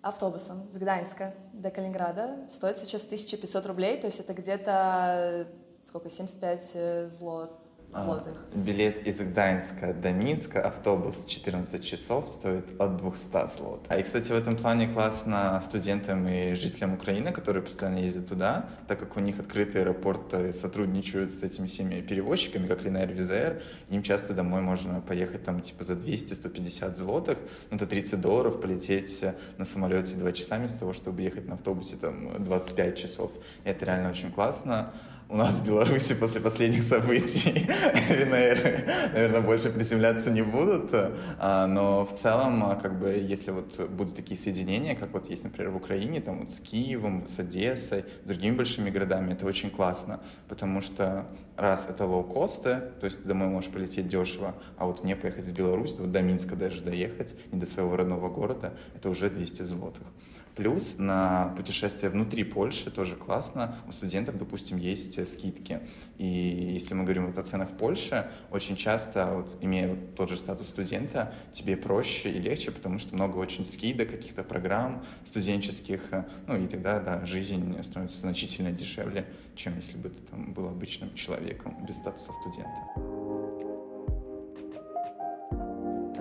автобусом 0.01 0.71
с 0.71 0.77
Гданьска 0.77 1.35
до 1.53 1.71
Калининграда 1.71 2.45
стоит 2.47 2.77
сейчас 2.77 3.03
1500 3.05 3.65
рублей, 3.65 3.99
то 3.99 4.07
есть 4.07 4.19
это 4.19 4.33
где-то 4.33 5.47
сколько, 5.85 6.09
75 6.09 6.71
э, 6.75 7.07
злот, 7.07 7.59
злотых. 7.93 8.33
А, 8.53 8.57
билет 8.57 9.07
из 9.07 9.19
Гданьска 9.19 9.93
до 9.93 10.11
Минска, 10.11 10.61
автобус 10.61 11.25
14 11.25 11.83
часов 11.83 12.29
стоит 12.29 12.65
от 12.79 12.97
200 12.97 13.57
злот. 13.57 13.85
А 13.87 13.97
и, 13.97 14.03
кстати, 14.03 14.31
в 14.31 14.35
этом 14.35 14.55
плане 14.55 14.87
классно 14.87 15.59
студентам 15.63 16.27
и 16.27 16.53
жителям 16.53 16.93
Украины, 16.93 17.31
которые 17.31 17.63
постоянно 17.63 17.99
ездят 17.99 18.27
туда, 18.27 18.69
так 18.87 18.99
как 18.99 19.17
у 19.17 19.19
них 19.19 19.39
открытые 19.39 19.83
аэропорты 19.83 20.53
сотрудничают 20.53 21.31
с 21.31 21.43
этими 21.43 21.67
всеми 21.67 22.01
перевозчиками, 22.01 22.67
как 22.67 22.83
Линейр, 22.83 23.11
Визаэр, 23.11 23.61
им 23.89 24.03
часто 24.03 24.33
домой 24.33 24.61
можно 24.61 25.01
поехать 25.01 25.43
там 25.43 25.61
типа 25.61 25.83
за 25.83 25.93
200-150 25.93 26.95
злотых, 26.95 27.37
ну 27.71 27.77
это 27.77 27.87
30 27.87 28.21
долларов 28.21 28.61
полететь 28.61 29.23
на 29.57 29.65
самолете 29.65 30.15
2 30.15 30.31
часа 30.33 30.57
вместо 30.57 30.79
того, 30.79 30.93
чтобы 30.93 31.21
ехать 31.21 31.47
на 31.47 31.55
автобусе 31.55 31.95
там 31.97 32.43
25 32.43 32.97
часов. 32.97 33.31
И 33.63 33.69
это 33.69 33.85
реально 33.85 34.09
очень 34.09 34.31
классно. 34.31 34.93
У 35.29 35.35
нас 35.35 35.59
в 35.59 35.65
Беларуси 35.65 36.15
после 36.15 36.41
последних 36.41 36.81
событий 36.81 37.51
Винейры, 38.09 38.85
наверное, 39.13 39.41
больше 39.41 39.69
приземляться 39.69 40.31
не 40.31 40.41
будут. 40.41 40.89
А, 41.37 41.67
но 41.67 42.03
в 42.03 42.17
целом, 42.17 42.63
а, 42.63 42.75
как 42.75 42.99
бы, 42.99 43.09
если 43.09 43.51
вот 43.51 43.79
будут 43.91 44.15
такие 44.15 44.39
соединения, 44.39 44.95
как 44.95 45.11
вот 45.13 45.29
есть, 45.29 45.43
например, 45.43 45.71
в 45.71 45.75
Украине, 45.75 46.19
там 46.19 46.39
вот 46.39 46.49
с 46.49 46.59
Киевом, 46.59 47.27
с 47.27 47.37
Одессой, 47.37 48.05
с 48.23 48.27
другими 48.27 48.55
большими 48.55 48.89
городами, 48.89 49.33
это 49.33 49.45
очень 49.45 49.69
классно, 49.69 50.19
потому 50.47 50.81
что 50.81 51.27
раз 51.55 51.85
это 51.87 52.05
лоу-косты, 52.05 52.81
то 52.99 53.05
есть 53.05 53.21
ты 53.21 53.27
домой 53.27 53.49
можешь 53.49 53.69
полететь 53.69 54.07
дешево, 54.07 54.55
а 54.77 54.85
вот 54.85 55.03
мне 55.03 55.15
поехать 55.15 55.45
в 55.45 55.53
Беларусь, 55.53 55.95
вот 55.99 56.11
до 56.11 56.21
Минска 56.21 56.55
даже 56.55 56.81
доехать, 56.81 57.35
не 57.51 57.59
до 57.59 57.67
своего 57.67 57.95
родного 57.95 58.29
города, 58.29 58.73
это 58.95 59.09
уже 59.09 59.29
200 59.29 59.61
злотых. 59.61 60.07
Плюс 60.55 60.95
на 60.97 61.53
путешествие 61.55 62.09
внутри 62.09 62.43
Польши 62.43 62.91
тоже 62.91 63.15
классно. 63.15 63.75
У 63.87 63.91
студентов, 63.91 64.37
допустим, 64.37 64.77
есть 64.77 65.25
скидки. 65.27 65.79
И 66.17 66.25
если 66.25 66.93
мы 66.93 67.03
говорим 67.03 67.27
вот 67.27 67.37
о 67.37 67.43
ценах 67.43 67.69
в 67.69 67.77
Польше, 67.77 68.29
очень 68.51 68.75
часто, 68.75 69.25
вот, 69.35 69.57
имея 69.61 69.89
вот 69.89 70.15
тот 70.15 70.29
же 70.29 70.37
статус 70.37 70.67
студента, 70.67 71.33
тебе 71.51 71.77
проще 71.77 72.31
и 72.31 72.39
легче, 72.39 72.71
потому 72.71 72.99
что 72.99 73.15
много 73.15 73.37
очень 73.37 73.65
скидок, 73.65 74.09
каких-то 74.09 74.43
программ 74.43 75.03
студенческих. 75.25 76.01
Ну 76.47 76.57
и 76.57 76.67
тогда, 76.67 76.99
да, 76.99 77.25
жизнь 77.25 77.81
становится 77.83 78.19
значительно 78.19 78.71
дешевле, 78.71 79.25
чем 79.55 79.75
если 79.77 79.97
бы 79.97 80.09
ты 80.09 80.21
там 80.23 80.53
был 80.53 80.67
обычным 80.67 81.13
человеком 81.13 81.77
без 81.87 81.97
статуса 81.97 82.33
студента. 82.33 82.79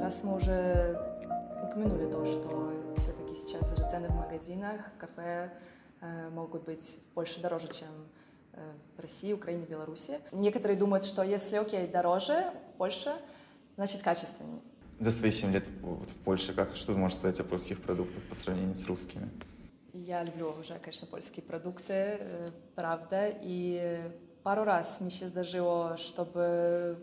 Раз 0.00 0.22
мы 0.22 0.36
уже 0.36 0.96
упомянули 1.62 2.10
то, 2.10 2.24
что 2.24 2.72
все-таки 3.00 3.34
сейчас 3.36 3.66
даже 3.66 3.88
цены 3.88 4.08
в 4.08 4.14
магазинах, 4.14 4.90
в 4.96 4.98
кафе 4.98 5.52
э, 6.00 6.28
могут 6.30 6.64
быть 6.64 6.98
больше 7.14 7.40
дороже, 7.40 7.68
чем 7.68 7.88
э, 8.52 8.72
в 8.96 9.00
России, 9.00 9.32
Украине, 9.32 9.66
Беларуси. 9.66 10.20
Некоторые 10.32 10.78
думают, 10.78 11.04
что 11.04 11.22
если, 11.22 11.56
окей, 11.56 11.86
дороже, 11.86 12.52
больше, 12.76 13.14
значит 13.76 14.02
качественнее. 14.02 14.60
За 15.00 15.10
свои 15.10 15.30
7 15.30 15.52
лет 15.52 15.66
в, 15.68 16.06
в 16.06 16.18
Польше, 16.24 16.52
как, 16.54 16.74
что 16.74 16.92
ты 16.92 16.98
можешь 16.98 17.18
сказать 17.18 17.38
о 17.40 17.44
польских 17.44 17.80
продуктах 17.80 18.22
по 18.24 18.34
сравнению 18.34 18.74
с 18.74 18.86
русскими? 18.86 19.28
Я 19.92 20.24
люблю 20.24 20.52
уже, 20.58 20.78
конечно, 20.78 21.06
польские 21.06 21.44
продукты, 21.44 21.92
э, 21.92 22.50
правда. 22.74 23.32
И 23.40 24.00
пару 24.42 24.64
раз 24.64 25.00
мне 25.00 25.10
сейчас 25.10 25.30
зdarzyło, 25.30 25.96
чтобы 25.96 26.98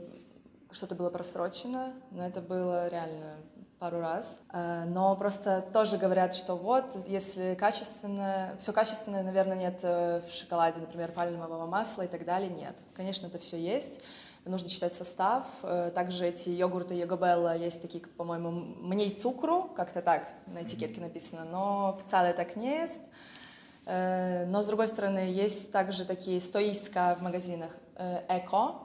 что-то 0.71 0.95
было 0.95 1.10
просрочено, 1.10 1.93
но 2.12 2.27
это 2.27 2.41
было 2.41 2.89
реально 2.89 3.38
пару 3.86 4.00
раз. 4.00 4.39
Э, 4.52 4.86
но 4.88 5.15
просто 5.15 5.63
тоже 5.71 5.98
говорят, 5.98 6.34
что 6.34 6.56
вот, 6.56 6.95
если 7.08 7.54
качественное, 7.54 8.56
все 8.58 8.74
качественное, 8.74 9.21
наверное, 9.21 9.56
нет 9.56 9.80
э, 9.84 10.21
в 10.28 10.34
шоколаде, 10.34 10.80
например, 10.80 11.12
пальмового 11.12 11.67
масла 11.67 12.02
и 12.02 12.08
так 12.08 12.26
далее, 12.26 12.50
нет. 12.50 12.76
Конечно, 12.95 13.28
это 13.28 13.38
все 13.38 13.58
есть. 13.58 14.02
Нужно 14.43 14.69
читать 14.69 14.95
состав. 14.95 15.45
Э, 15.62 15.91
также 15.93 16.26
эти 16.26 16.50
йогурты 16.50 16.95
Йогобелла 16.95 17.56
есть 17.56 17.80
такие, 17.80 18.04
по-моему, 18.04 18.50
мне 18.50 19.12
цукру, 19.12 19.69
как-то 19.76 20.02
так 20.02 20.30
на 20.48 20.63
этикетке 20.63 21.00
написано, 21.00 21.45
но 21.45 22.00
в 22.04 22.10
целом 22.10 22.34
так 22.34 22.56
не 22.56 22.80
есть. 22.80 23.02
Но, 23.88 24.63
с 24.63 24.65
другой 24.65 24.88
стороны, 24.88 25.19
есть 25.19 25.71
также 25.71 26.06
такие 26.06 26.41
стоиска 26.41 27.15
в 27.19 27.21
магазинах 27.21 27.69
эко, 28.28 28.78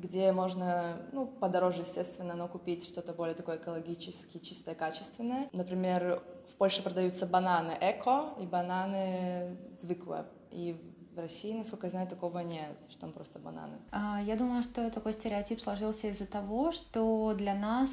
где 0.00 0.32
можно, 0.32 0.96
ну, 1.12 1.26
подороже, 1.26 1.80
естественно, 1.80 2.34
но 2.34 2.48
купить 2.48 2.86
что-то 2.86 3.12
более 3.12 3.34
такое 3.34 3.56
экологически 3.56 4.38
чистое, 4.38 4.74
качественное. 4.74 5.48
Например, 5.52 6.22
в 6.50 6.54
Польше 6.56 6.82
продаются 6.82 7.26
бананы 7.26 7.76
эко 7.80 8.30
и 8.40 8.46
бананы 8.46 9.56
звыклые. 9.78 10.24
И 10.50 10.80
в 11.14 11.18
России, 11.18 11.52
насколько 11.52 11.86
я 11.86 11.90
знаю, 11.90 12.08
такого 12.08 12.38
нет, 12.38 12.76
что 12.88 13.00
там 13.00 13.12
просто 13.12 13.38
бананы. 13.38 13.78
А, 13.90 14.20
я 14.22 14.36
думаю, 14.36 14.62
что 14.62 14.90
такой 14.90 15.12
стереотип 15.12 15.60
сложился 15.60 16.06
из-за 16.08 16.26
того, 16.26 16.72
что 16.72 17.34
для 17.34 17.54
нас 17.54 17.90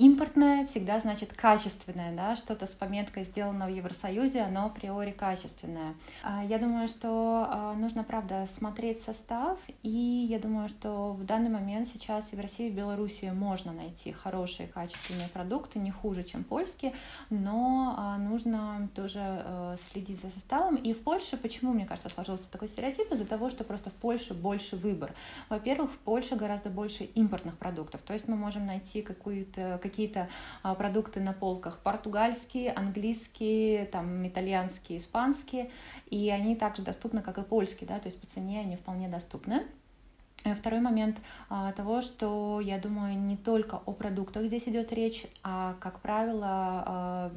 Импортное 0.00 0.66
всегда 0.66 0.98
значит 0.98 1.34
качественное, 1.34 2.16
да, 2.16 2.34
что-то 2.34 2.64
с 2.66 2.72
пометкой 2.72 3.24
сделано 3.24 3.66
в 3.66 3.68
Евросоюзе, 3.68 4.40
оно 4.40 4.64
априори 4.64 5.10
качественное. 5.10 5.94
А, 6.22 6.42
я 6.42 6.58
думаю, 6.58 6.88
что 6.88 7.46
а, 7.50 7.74
нужно, 7.74 8.02
правда, 8.02 8.48
смотреть 8.50 9.02
состав, 9.02 9.58
и 9.82 9.90
я 9.90 10.38
думаю, 10.38 10.70
что 10.70 11.12
в 11.12 11.24
данный 11.24 11.50
момент 11.50 11.86
сейчас 11.86 12.32
и 12.32 12.36
в 12.36 12.40
России, 12.40 12.68
и 12.68 12.70
в 12.70 12.74
Беларуси 12.74 13.30
можно 13.34 13.72
найти 13.72 14.12
хорошие 14.12 14.68
качественные 14.68 15.28
продукты, 15.28 15.78
не 15.78 15.90
хуже, 15.90 16.22
чем 16.22 16.44
польские, 16.44 16.94
но 17.28 17.94
а, 17.98 18.16
нужно 18.16 18.88
тоже 18.94 19.78
следить 19.90 20.22
за 20.22 20.30
составом. 20.30 20.76
И 20.76 20.94
в 20.94 21.00
Польше, 21.02 21.36
почему, 21.36 21.74
мне 21.74 21.84
кажется, 21.84 22.08
сложился 22.08 22.50
такой 22.50 22.68
стереотип? 22.68 23.12
Из-за 23.12 23.26
того, 23.26 23.50
что 23.50 23.64
просто 23.64 23.90
в 23.90 23.94
Польше 23.94 24.32
больше 24.32 24.76
выбор. 24.76 25.12
Во-первых, 25.50 25.90
в 25.90 25.98
Польше 25.98 26.36
гораздо 26.36 26.70
больше 26.70 27.04
импортных 27.04 27.58
продуктов, 27.58 28.00
то 28.00 28.14
есть 28.14 28.28
мы 28.28 28.36
можем 28.36 28.64
найти 28.64 29.02
какую-то 29.02 29.78
какие-то 29.80 30.28
а, 30.62 30.74
продукты 30.74 31.20
на 31.20 31.32
полках 31.32 31.80
португальские, 31.80 32.72
английские, 32.72 33.86
там, 33.86 34.26
итальянские, 34.26 34.98
испанские, 34.98 35.70
и 36.06 36.30
они 36.30 36.54
также 36.54 36.82
доступны, 36.82 37.22
как 37.22 37.38
и 37.38 37.42
польские, 37.42 37.88
да, 37.88 37.98
то 37.98 38.06
есть 38.06 38.20
по 38.20 38.26
цене 38.26 38.60
они 38.60 38.76
вполне 38.76 39.08
доступны. 39.08 39.66
Э, 40.44 40.54
второй 40.54 40.80
момент 40.80 41.18
а, 41.50 41.72
того, 41.72 42.00
что 42.00 42.60
я 42.60 42.78
думаю, 42.78 43.18
не 43.18 43.36
только 43.36 43.76
о 43.84 43.92
продуктах 43.92 44.44
здесь 44.44 44.66
идет 44.68 44.92
речь, 44.92 45.26
а, 45.42 45.74
как 45.80 46.00
правило, 46.00 46.46
а, 46.86 47.32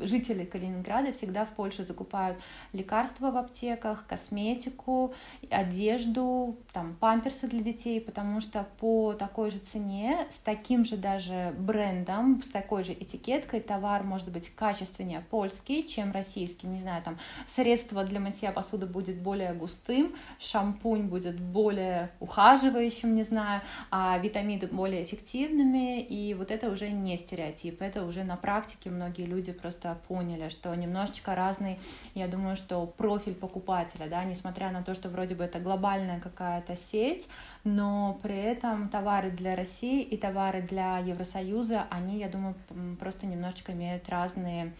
жители 0.00 0.44
Калининграда 0.44 1.12
всегда 1.12 1.44
в 1.44 1.50
Польше 1.50 1.84
закупают 1.84 2.38
лекарства 2.72 3.30
в 3.30 3.36
аптеках, 3.36 4.06
косметику, 4.06 5.14
одежду, 5.50 6.56
там, 6.72 6.96
памперсы 6.98 7.48
для 7.48 7.60
детей, 7.60 8.00
потому 8.00 8.40
что 8.40 8.66
по 8.78 9.12
такой 9.12 9.50
же 9.50 9.58
цене, 9.58 10.26
с 10.30 10.38
таким 10.38 10.84
же 10.84 10.96
даже 10.96 11.54
брендом, 11.58 12.42
с 12.42 12.48
такой 12.48 12.82
же 12.82 12.92
этикеткой 12.92 13.60
товар 13.60 14.04
может 14.04 14.30
быть 14.30 14.54
качественнее 14.54 15.20
польский, 15.30 15.86
чем 15.86 16.12
российский. 16.12 16.66
Не 16.66 16.80
знаю, 16.80 17.02
там 17.02 17.18
средство 17.46 18.04
для 18.04 18.20
мытья 18.20 18.52
посуды 18.52 18.86
будет 18.86 19.20
более 19.20 19.52
густым, 19.52 20.14
шампунь 20.38 21.02
будет 21.02 21.38
более 21.38 22.10
ухаб 22.20 22.37
ухаживающим, 22.38 23.16
не 23.16 23.24
знаю, 23.24 23.62
а 23.90 24.18
витамины 24.18 24.66
более 24.68 25.02
эффективными, 25.02 26.00
и 26.00 26.34
вот 26.34 26.50
это 26.50 26.70
уже 26.70 26.90
не 26.90 27.16
стереотип, 27.16 27.82
это 27.82 28.04
уже 28.04 28.22
на 28.22 28.36
практике 28.36 28.90
многие 28.90 29.24
люди 29.24 29.52
просто 29.52 29.98
поняли, 30.06 30.48
что 30.48 30.74
немножечко 30.74 31.34
разный, 31.34 31.78
я 32.14 32.28
думаю, 32.28 32.56
что 32.56 32.86
профиль 32.86 33.34
покупателя, 33.34 34.08
да, 34.08 34.24
несмотря 34.24 34.70
на 34.70 34.82
то, 34.82 34.94
что 34.94 35.08
вроде 35.08 35.34
бы 35.34 35.44
это 35.44 35.58
глобальная 35.58 36.20
какая-то 36.20 36.76
сеть, 36.76 37.26
но 37.64 38.18
при 38.22 38.36
этом 38.36 38.88
товары 38.88 39.30
для 39.30 39.56
России 39.56 40.02
и 40.02 40.16
товары 40.16 40.62
для 40.62 40.98
Евросоюза, 40.98 41.86
они, 41.90 42.18
я 42.18 42.28
думаю, 42.28 42.54
просто 43.00 43.26
немножечко 43.26 43.72
имеют 43.72 44.08
разные 44.08 44.72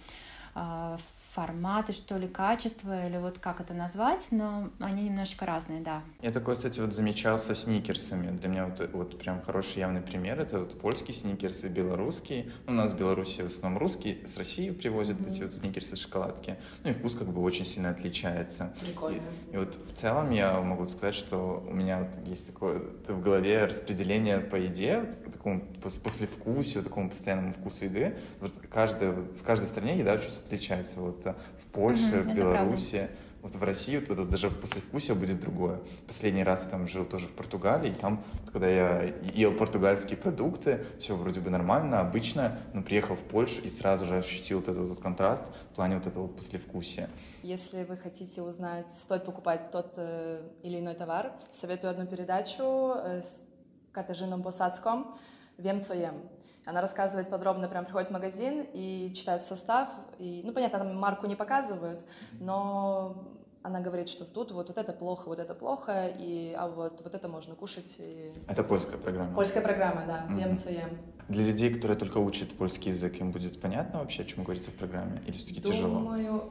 а, 0.54 0.96
форматы, 1.38 1.92
что 1.92 2.16
ли, 2.16 2.26
качество, 2.26 3.06
или 3.06 3.16
вот 3.16 3.38
как 3.38 3.60
это 3.60 3.72
назвать, 3.72 4.26
но 4.32 4.70
они 4.80 5.04
немножечко 5.04 5.46
разные, 5.46 5.80
да. 5.80 6.02
Я 6.20 6.32
такой, 6.32 6.56
кстати, 6.56 6.80
вот 6.80 6.92
замечал 6.92 7.38
со 7.38 7.54
сникерсами. 7.54 8.36
Для 8.36 8.48
меня 8.48 8.66
вот, 8.66 8.90
вот 8.92 9.18
прям 9.20 9.40
хороший 9.42 9.78
явный 9.78 10.00
пример. 10.00 10.40
Это 10.40 10.58
вот 10.58 10.76
польский 10.80 11.14
сникерс 11.14 11.62
и 11.62 11.68
белорусский. 11.68 12.50
У 12.66 12.72
нас 12.72 12.90
в 12.90 12.98
Беларуси 12.98 13.42
в 13.42 13.46
основном 13.46 13.78
русский, 13.78 14.26
с 14.26 14.36
России 14.36 14.70
привозят 14.70 15.20
mm-hmm. 15.20 15.30
эти 15.30 15.42
вот 15.44 15.54
сникерсы, 15.54 15.94
шоколадки. 15.94 16.56
Ну 16.82 16.90
и 16.90 16.92
вкус 16.92 17.14
как 17.14 17.28
бы 17.28 17.40
очень 17.40 17.64
сильно 17.64 17.90
отличается. 17.90 18.74
Прикольно. 18.80 19.22
И, 19.52 19.54
и 19.54 19.58
вот 19.58 19.76
в 19.76 19.92
целом 19.92 20.32
я 20.32 20.60
могу 20.60 20.88
сказать, 20.88 21.14
что 21.14 21.64
у 21.68 21.72
меня 21.72 22.00
вот 22.00 22.26
есть 22.26 22.48
такое 22.48 22.82
в 23.06 23.22
голове 23.22 23.64
распределение 23.64 24.40
по 24.40 24.56
еде, 24.56 25.00
вот, 25.00 25.32
такому 25.32 25.60
послевкусию, 26.02 26.82
такому 26.82 27.10
постоянному 27.10 27.52
вкусу 27.52 27.84
еды. 27.84 28.16
Вот 28.40 28.52
каждая, 28.68 29.12
в 29.12 29.42
каждой 29.44 29.66
стране 29.66 29.98
еда 30.00 30.18
чуть 30.18 30.36
отличается. 30.44 30.98
Вот 30.98 31.27
в 31.60 31.66
Польше, 31.68 32.20
угу, 32.20 32.30
в 32.30 32.34
Беларуси. 32.34 33.08
Вот 33.40 33.54
в 33.54 33.62
России 33.62 33.96
вот, 33.96 34.18
вот 34.18 34.30
даже 34.30 34.50
послевкусие 34.50 35.14
будет 35.14 35.40
другое. 35.40 35.78
Последний 36.08 36.42
раз 36.42 36.64
я 36.64 36.70
там 36.70 36.88
жил 36.88 37.04
тоже 37.04 37.28
в 37.28 37.32
Португалии, 37.32 37.90
и 37.90 37.94
там, 37.94 38.24
вот, 38.32 38.50
когда 38.50 38.68
я 38.68 39.14
ел 39.32 39.52
португальские 39.52 40.16
продукты, 40.16 40.84
все 40.98 41.14
вроде 41.14 41.38
бы 41.38 41.48
нормально, 41.48 42.00
обычно, 42.00 42.58
но 42.74 42.82
приехал 42.82 43.14
в 43.14 43.22
Польшу 43.22 43.62
и 43.62 43.68
сразу 43.68 44.06
же 44.06 44.18
ощутил 44.18 44.58
вот 44.58 44.68
этот 44.68 44.88
вот 44.88 44.98
контраст 44.98 45.44
в 45.70 45.76
плане 45.76 45.96
вот 45.96 46.06
этого 46.08 46.24
вот 46.24 46.36
послевкусия. 46.36 47.08
Если 47.44 47.84
вы 47.84 47.96
хотите 47.96 48.42
узнать, 48.42 48.90
стоит 48.90 49.24
покупать 49.24 49.70
тот 49.70 49.94
э, 49.96 50.42
или 50.64 50.80
иной 50.80 50.94
товар, 50.94 51.32
советую 51.52 51.92
одну 51.92 52.06
передачу 52.06 52.94
э, 52.96 53.22
с 53.22 53.44
Катажином 53.92 54.42
Посадском 54.42 55.14
«Вем, 55.58 55.78
co 55.78 55.96
ем». 55.96 56.37
Она 56.68 56.82
рассказывает 56.82 57.30
подробно, 57.30 57.66
прям 57.66 57.86
приходит 57.86 58.10
в 58.10 58.12
магазин 58.12 58.66
и 58.74 59.10
читает 59.14 59.42
состав. 59.42 59.88
И, 60.18 60.42
ну, 60.44 60.52
понятно, 60.52 60.80
там 60.80 60.94
марку 60.96 61.26
не 61.26 61.34
показывают, 61.34 62.04
но 62.40 63.24
она 63.62 63.80
говорит, 63.80 64.10
что 64.10 64.26
тут 64.26 64.52
вот, 64.52 64.68
вот 64.68 64.76
это 64.76 64.92
плохо, 64.92 65.28
вот 65.28 65.38
это 65.38 65.54
плохо, 65.54 66.12
и, 66.18 66.54
а 66.54 66.68
вот, 66.68 67.00
вот 67.02 67.14
это 67.14 67.26
можно 67.26 67.54
кушать. 67.54 67.96
И... 67.98 68.34
Это 68.46 68.62
польская 68.62 68.98
программа? 68.98 69.34
Польская 69.34 69.62
программа, 69.62 70.04
да, 70.06 70.26
mm-hmm. 70.28 70.98
Для 71.28 71.44
людей, 71.46 71.72
которые 71.72 71.96
только 71.96 72.18
учат 72.18 72.52
польский 72.52 72.92
язык, 72.92 73.18
им 73.18 73.30
будет 73.30 73.58
понятно 73.62 74.00
вообще, 74.00 74.22
о 74.22 74.26
чем 74.26 74.44
говорится 74.44 74.70
в 74.70 74.74
программе? 74.74 75.22
Или 75.26 75.38
все-таки 75.38 75.62
тяжело? 75.62 76.00
Думаю, 76.00 76.50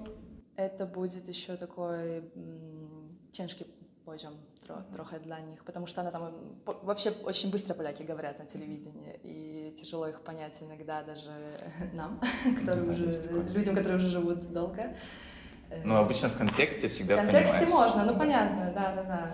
это 0.55 0.87
будет 0.87 1.27
еще 1.27 1.57
такой 1.57 2.23
м- 2.33 3.11
тяжкий 3.31 3.67
позже 4.07 4.27
тро- 4.65 4.83
трохи 4.93 5.17
для 5.19 5.39
них, 5.41 5.63
потому 5.65 5.85
что 5.85 5.99
она 6.01 6.11
там 6.11 6.31
по- 6.65 6.79
вообще 6.83 7.11
очень 7.25 7.51
быстро 7.51 7.73
поляки 7.73 8.03
говорят 8.03 8.39
на 8.39 8.45
телевидении, 8.45 9.19
и 9.23 9.75
тяжело 9.77 10.07
их 10.07 10.21
понять 10.21 10.61
иногда 10.61 11.03
даже 11.03 11.29
нам, 11.93 12.19
которые 12.57 12.85
Да, 12.85 12.93
уже 12.93 13.53
людям, 13.53 13.75
которые 13.75 13.97
уже 13.97 14.07
живут 14.07 14.53
долго. 14.53 14.95
Э, 15.69 15.81
Но 15.83 15.97
обычно 15.97 16.29
в 16.29 16.37
контексте 16.37 16.87
всегда 16.87 17.15
в 17.15 17.17
контексте 17.17 17.65
понимаешь. 17.65 17.73
можно, 17.93 18.05
ну 18.05 18.17
понятно, 18.17 18.71
да, 18.73 18.93
да, 18.95 19.03
да. 19.03 19.31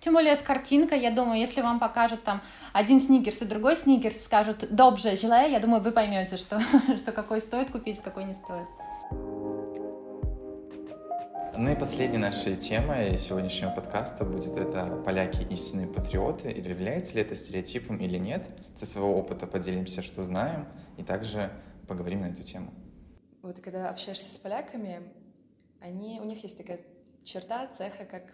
Тем 0.00 0.14
более 0.14 0.36
с 0.36 0.42
картинкой, 0.42 1.00
я 1.00 1.10
думаю, 1.10 1.38
если 1.38 1.60
вам 1.60 1.78
покажут 1.78 2.24
там 2.24 2.40
один 2.72 3.00
сникерс 3.00 3.42
и 3.42 3.44
другой 3.44 3.76
сникерс, 3.76 4.24
скажут 4.24 4.74
«добже, 4.74 5.16
желаю», 5.18 5.50
я 5.50 5.60
думаю, 5.60 5.82
вы 5.82 5.92
поймете, 5.92 6.38
что, 6.38 6.60
что 6.96 7.12
какой 7.12 7.40
стоит 7.42 7.70
купить, 7.70 8.00
какой 8.00 8.24
не 8.24 8.32
стоит. 8.32 8.68
Ну 11.56 11.70
и 11.70 11.76
последней 11.76 12.18
нашей 12.18 12.56
темой 12.56 13.16
сегодняшнего 13.16 13.70
подкаста 13.70 14.24
будет 14.24 14.56
это 14.56 15.02
«Поляки 15.04 15.46
истинные 15.52 15.86
патриоты» 15.86 16.50
или 16.50 16.68
является 16.68 17.14
ли 17.14 17.20
это 17.20 17.36
стереотипом 17.36 17.98
или 17.98 18.18
нет. 18.18 18.48
Со 18.74 18.86
своего 18.86 19.16
опыта 19.16 19.46
поделимся, 19.46 20.02
что 20.02 20.24
знаем, 20.24 20.66
и 20.96 21.04
также 21.04 21.52
поговорим 21.86 22.22
на 22.22 22.26
эту 22.26 22.42
тему. 22.42 22.72
Вот 23.42 23.60
когда 23.60 23.88
общаешься 23.88 24.34
с 24.34 24.38
поляками, 24.38 25.02
они, 25.80 26.18
у 26.20 26.24
них 26.24 26.42
есть 26.42 26.58
такая 26.58 26.80
черта 27.22 27.68
цеха, 27.68 28.04
как 28.04 28.32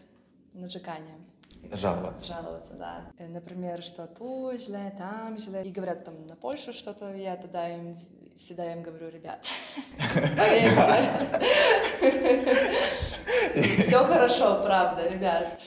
наджигание. 0.55 1.17
Жаловаться. 1.73 2.27
Жаловаться, 2.27 2.73
да. 2.73 3.13
Э, 3.19 3.29
Например, 3.29 3.83
что 3.83 4.07
то 4.07 4.57
зле, 4.57 4.95
там 4.97 5.37
зле. 5.37 5.65
И 5.67 5.73
говорят 5.73 6.05
там 6.05 6.27
на 6.27 6.37
Польшу 6.37 6.73
что-то, 6.73 7.15
я 7.15 7.37
тогда 7.37 7.69
им 7.69 7.99
всегда 8.41 8.73
им 8.73 8.83
говорю, 8.83 9.11
ребят, 9.11 9.47
поверьте. 10.37 11.47
Все 13.83 14.03
хорошо, 14.05 14.63
правда, 14.65 15.09
ребят. 15.09 15.61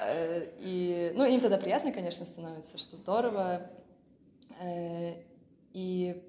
Э, 0.00 0.48
И, 0.58 1.12
ну, 1.14 1.24
им 1.24 1.40
тогда 1.40 1.58
приятно, 1.58 1.92
конечно, 1.92 2.26
становится, 2.26 2.76
что 2.76 2.96
здорово. 2.96 3.70
Э, 4.60 5.14
И 5.72 6.20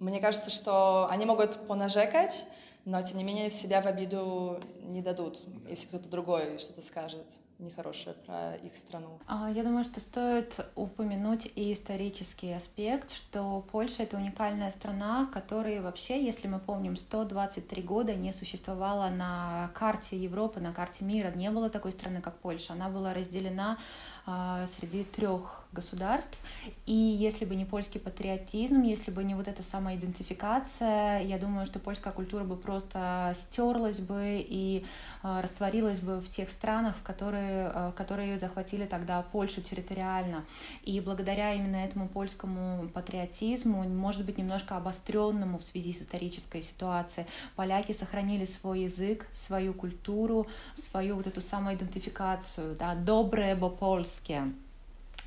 мне 0.00 0.20
кажется, 0.20 0.50
что 0.50 1.06
они 1.08 1.24
могут 1.24 1.66
понажекать, 1.68 2.44
но, 2.84 3.00
тем 3.02 3.16
не 3.18 3.24
менее, 3.24 3.50
себя 3.50 3.80
в 3.80 3.86
обиду 3.86 4.60
не 4.82 5.02
дадут, 5.02 5.40
если 5.68 5.86
кто-то 5.86 6.08
другой 6.08 6.58
что-то 6.58 6.82
скажет 6.82 7.26
нехорошее 7.58 8.14
про 8.26 8.54
их 8.56 8.76
страну. 8.76 9.18
А, 9.26 9.50
Я 9.50 9.62
думаю, 9.62 9.84
что 9.84 10.00
стоит 10.00 10.60
упомянуть 10.74 11.50
и 11.54 11.72
исторический 11.72 12.52
аспект, 12.52 13.12
что 13.12 13.64
Польша— 13.72 14.02
это 14.04 14.16
уникальная 14.16 14.70
страна, 14.70 15.28
которая 15.32 15.80
вообще, 15.80 16.24
если 16.24 16.48
мы 16.48 16.58
помним, 16.58 16.96
123 16.96 17.82
года 17.82 18.14
не 18.14 18.32
существовала 18.32 19.08
на 19.08 19.70
карте 19.74 20.16
Европы, 20.16 20.60
на 20.60 20.72
карте 20.72 21.04
мира. 21.04 21.32
Не 21.34 21.50
было 21.50 21.70
такой 21.70 21.92
страны, 21.92 22.20
как 22.20 22.38
Польша. 22.38 22.74
Она 22.74 22.88
была 22.88 23.14
разделена 23.14 23.78
среди 24.26 25.04
трех 25.04 25.66
государств. 25.76 26.38
И 26.86 26.92
если 26.92 27.44
бы 27.44 27.54
не 27.54 27.64
польский 27.64 28.00
патриотизм, 28.00 28.82
если 28.82 29.10
бы 29.10 29.22
не 29.22 29.34
вот 29.34 29.46
эта 29.46 29.62
самоидентификация, 29.62 31.20
я 31.20 31.38
думаю, 31.38 31.66
что 31.66 31.78
польская 31.78 32.12
культура 32.12 32.44
бы 32.44 32.56
просто 32.56 33.34
стерлась 33.36 33.98
бы 33.98 34.44
и 34.48 34.84
а, 35.22 35.42
растворилась 35.42 35.98
бы 35.98 36.20
в 36.20 36.28
тех 36.28 36.50
странах, 36.50 36.94
которые, 37.04 37.70
а, 37.72 37.92
которые 37.92 38.38
захватили 38.38 38.86
тогда 38.86 39.22
Польшу 39.22 39.60
территориально. 39.60 40.44
И 40.82 41.00
благодаря 41.00 41.54
именно 41.54 41.76
этому 41.76 42.08
польскому 42.08 42.88
патриотизму, 42.88 43.84
может 43.84 44.24
быть, 44.24 44.38
немножко 44.38 44.76
обостренному 44.76 45.58
в 45.58 45.62
связи 45.62 45.92
с 45.92 46.02
исторической 46.02 46.62
ситуацией, 46.62 47.26
поляки 47.54 47.92
сохранили 47.92 48.46
свой 48.46 48.82
язык, 48.82 49.26
свою 49.34 49.74
культуру, 49.74 50.46
свою 50.74 51.16
вот 51.16 51.26
эту 51.26 51.40
самоидентификацию, 51.40 52.76
да, 52.76 52.94
доброе 52.94 53.54
бо 53.56 53.68
польские. 54.16 54.52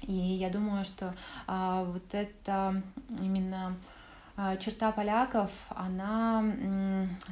И 0.04 0.14
я 0.14 0.50
думаю, 0.50 0.86
что 0.86 1.14
а, 1.46 1.84
вот 1.84 2.04
это 2.14 2.82
именно 3.20 3.76
черта 4.60 4.92
поляков, 4.92 5.52
она, 5.70 6.44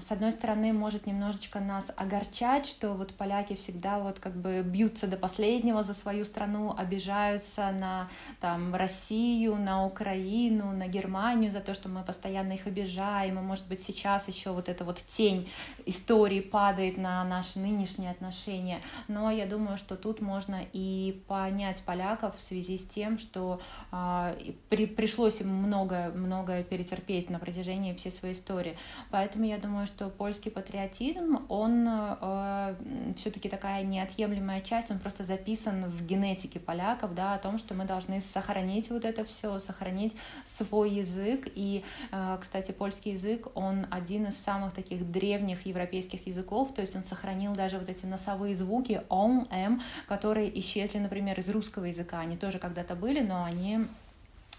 с 0.02 0.12
одной 0.12 0.32
стороны, 0.32 0.74
может 0.74 1.06
немножечко 1.06 1.60
нас 1.60 1.92
огорчать, 1.96 2.66
что 2.66 2.94
вот 2.94 3.14
поляки 3.14 3.56
всегда 3.56 4.00
вот 4.00 4.20
как 4.20 4.36
бы 4.36 4.62
бьются 4.62 5.08
до 5.08 5.16
последнего 5.16 5.84
за 5.84 5.94
свою 5.94 6.26
страну, 6.26 6.76
обижаются 6.78 7.72
на 7.72 8.10
там 8.42 8.76
Россию, 8.76 9.56
на 9.56 9.86
Украину, 9.86 10.72
на 10.72 10.88
Германию 10.88 11.52
за 11.52 11.62
то, 11.62 11.74
что 11.74 11.88
мы 11.88 12.04
постоянно 12.04 12.54
их 12.54 12.68
обижаем, 12.68 13.40
и 13.40 13.42
может 13.42 13.68
быть 13.68 13.84
сейчас 13.84 14.28
еще 14.28 14.52
вот 14.52 14.68
эта 14.68 14.84
вот 14.84 14.98
тень 15.06 15.50
истории 15.86 16.42
падает 16.42 16.98
на 16.98 17.24
наши 17.24 17.60
нынешние 17.60 18.12
отношения. 18.12 18.82
Но 19.08 19.32
я 19.32 19.46
думаю, 19.46 19.78
что 19.78 19.96
тут 19.96 20.22
можно 20.22 20.62
и 20.74 21.24
понять 21.28 21.82
поляков 21.84 22.36
в 22.36 22.42
связи 22.42 22.78
с 22.78 22.86
тем, 22.86 23.18
что 23.18 23.62
а, 23.92 24.36
и 24.40 24.56
при, 24.70 24.86
пришлось 24.86 25.42
им 25.42 25.50
много, 25.50 26.12
многое 26.14 26.64
перетерпеть 26.98 27.30
на 27.30 27.40
протяжении 27.40 27.94
всей 27.94 28.12
своей 28.12 28.34
истории. 28.34 28.78
Поэтому 29.12 29.46
я 29.46 29.58
думаю, 29.58 29.88
что 29.88 30.10
польский 30.10 30.52
патриотизм, 30.52 31.46
он 31.50 31.88
э, 31.88 32.76
все-таки 33.18 33.50
такая 33.50 33.84
неотъемлемая 33.84 34.62
часть, 34.62 34.92
он 34.92 35.00
просто 35.00 35.24
записан 35.24 35.86
в 35.86 36.06
генетике 36.06 36.60
поляков, 36.60 37.14
да, 37.14 37.34
о 37.34 37.38
том, 37.38 37.58
что 37.58 37.74
мы 37.74 37.86
должны 37.86 38.22
сохранить 38.22 38.90
вот 38.90 39.06
это 39.06 39.24
все, 39.24 39.60
сохранить 39.60 40.16
свой 40.46 40.92
язык. 40.92 41.48
И, 41.56 41.84
э, 42.12 42.38
кстати, 42.42 42.72
польский 42.72 43.14
язык, 43.14 43.48
он 43.56 43.88
один 43.92 44.28
из 44.28 44.38
самых 44.38 44.74
таких 44.74 45.10
древних 45.12 45.66
европейских 45.66 46.28
языков, 46.28 46.74
то 46.74 46.82
есть 46.82 46.96
он 46.96 47.04
сохранил 47.04 47.54
даже 47.54 47.78
вот 47.80 47.90
эти 47.90 48.06
носовые 48.06 48.56
звуки 48.56 49.02
он, 49.10 49.48
м, 49.52 49.82
которые 50.08 50.48
исчезли, 50.60 51.00
например, 51.00 51.40
из 51.40 51.50
русского 51.50 51.86
языка. 51.86 52.20
Они 52.20 52.38
тоже 52.38 52.60
когда-то 52.60 52.96
были, 52.96 53.22
но 53.22 53.44
они 53.44 53.88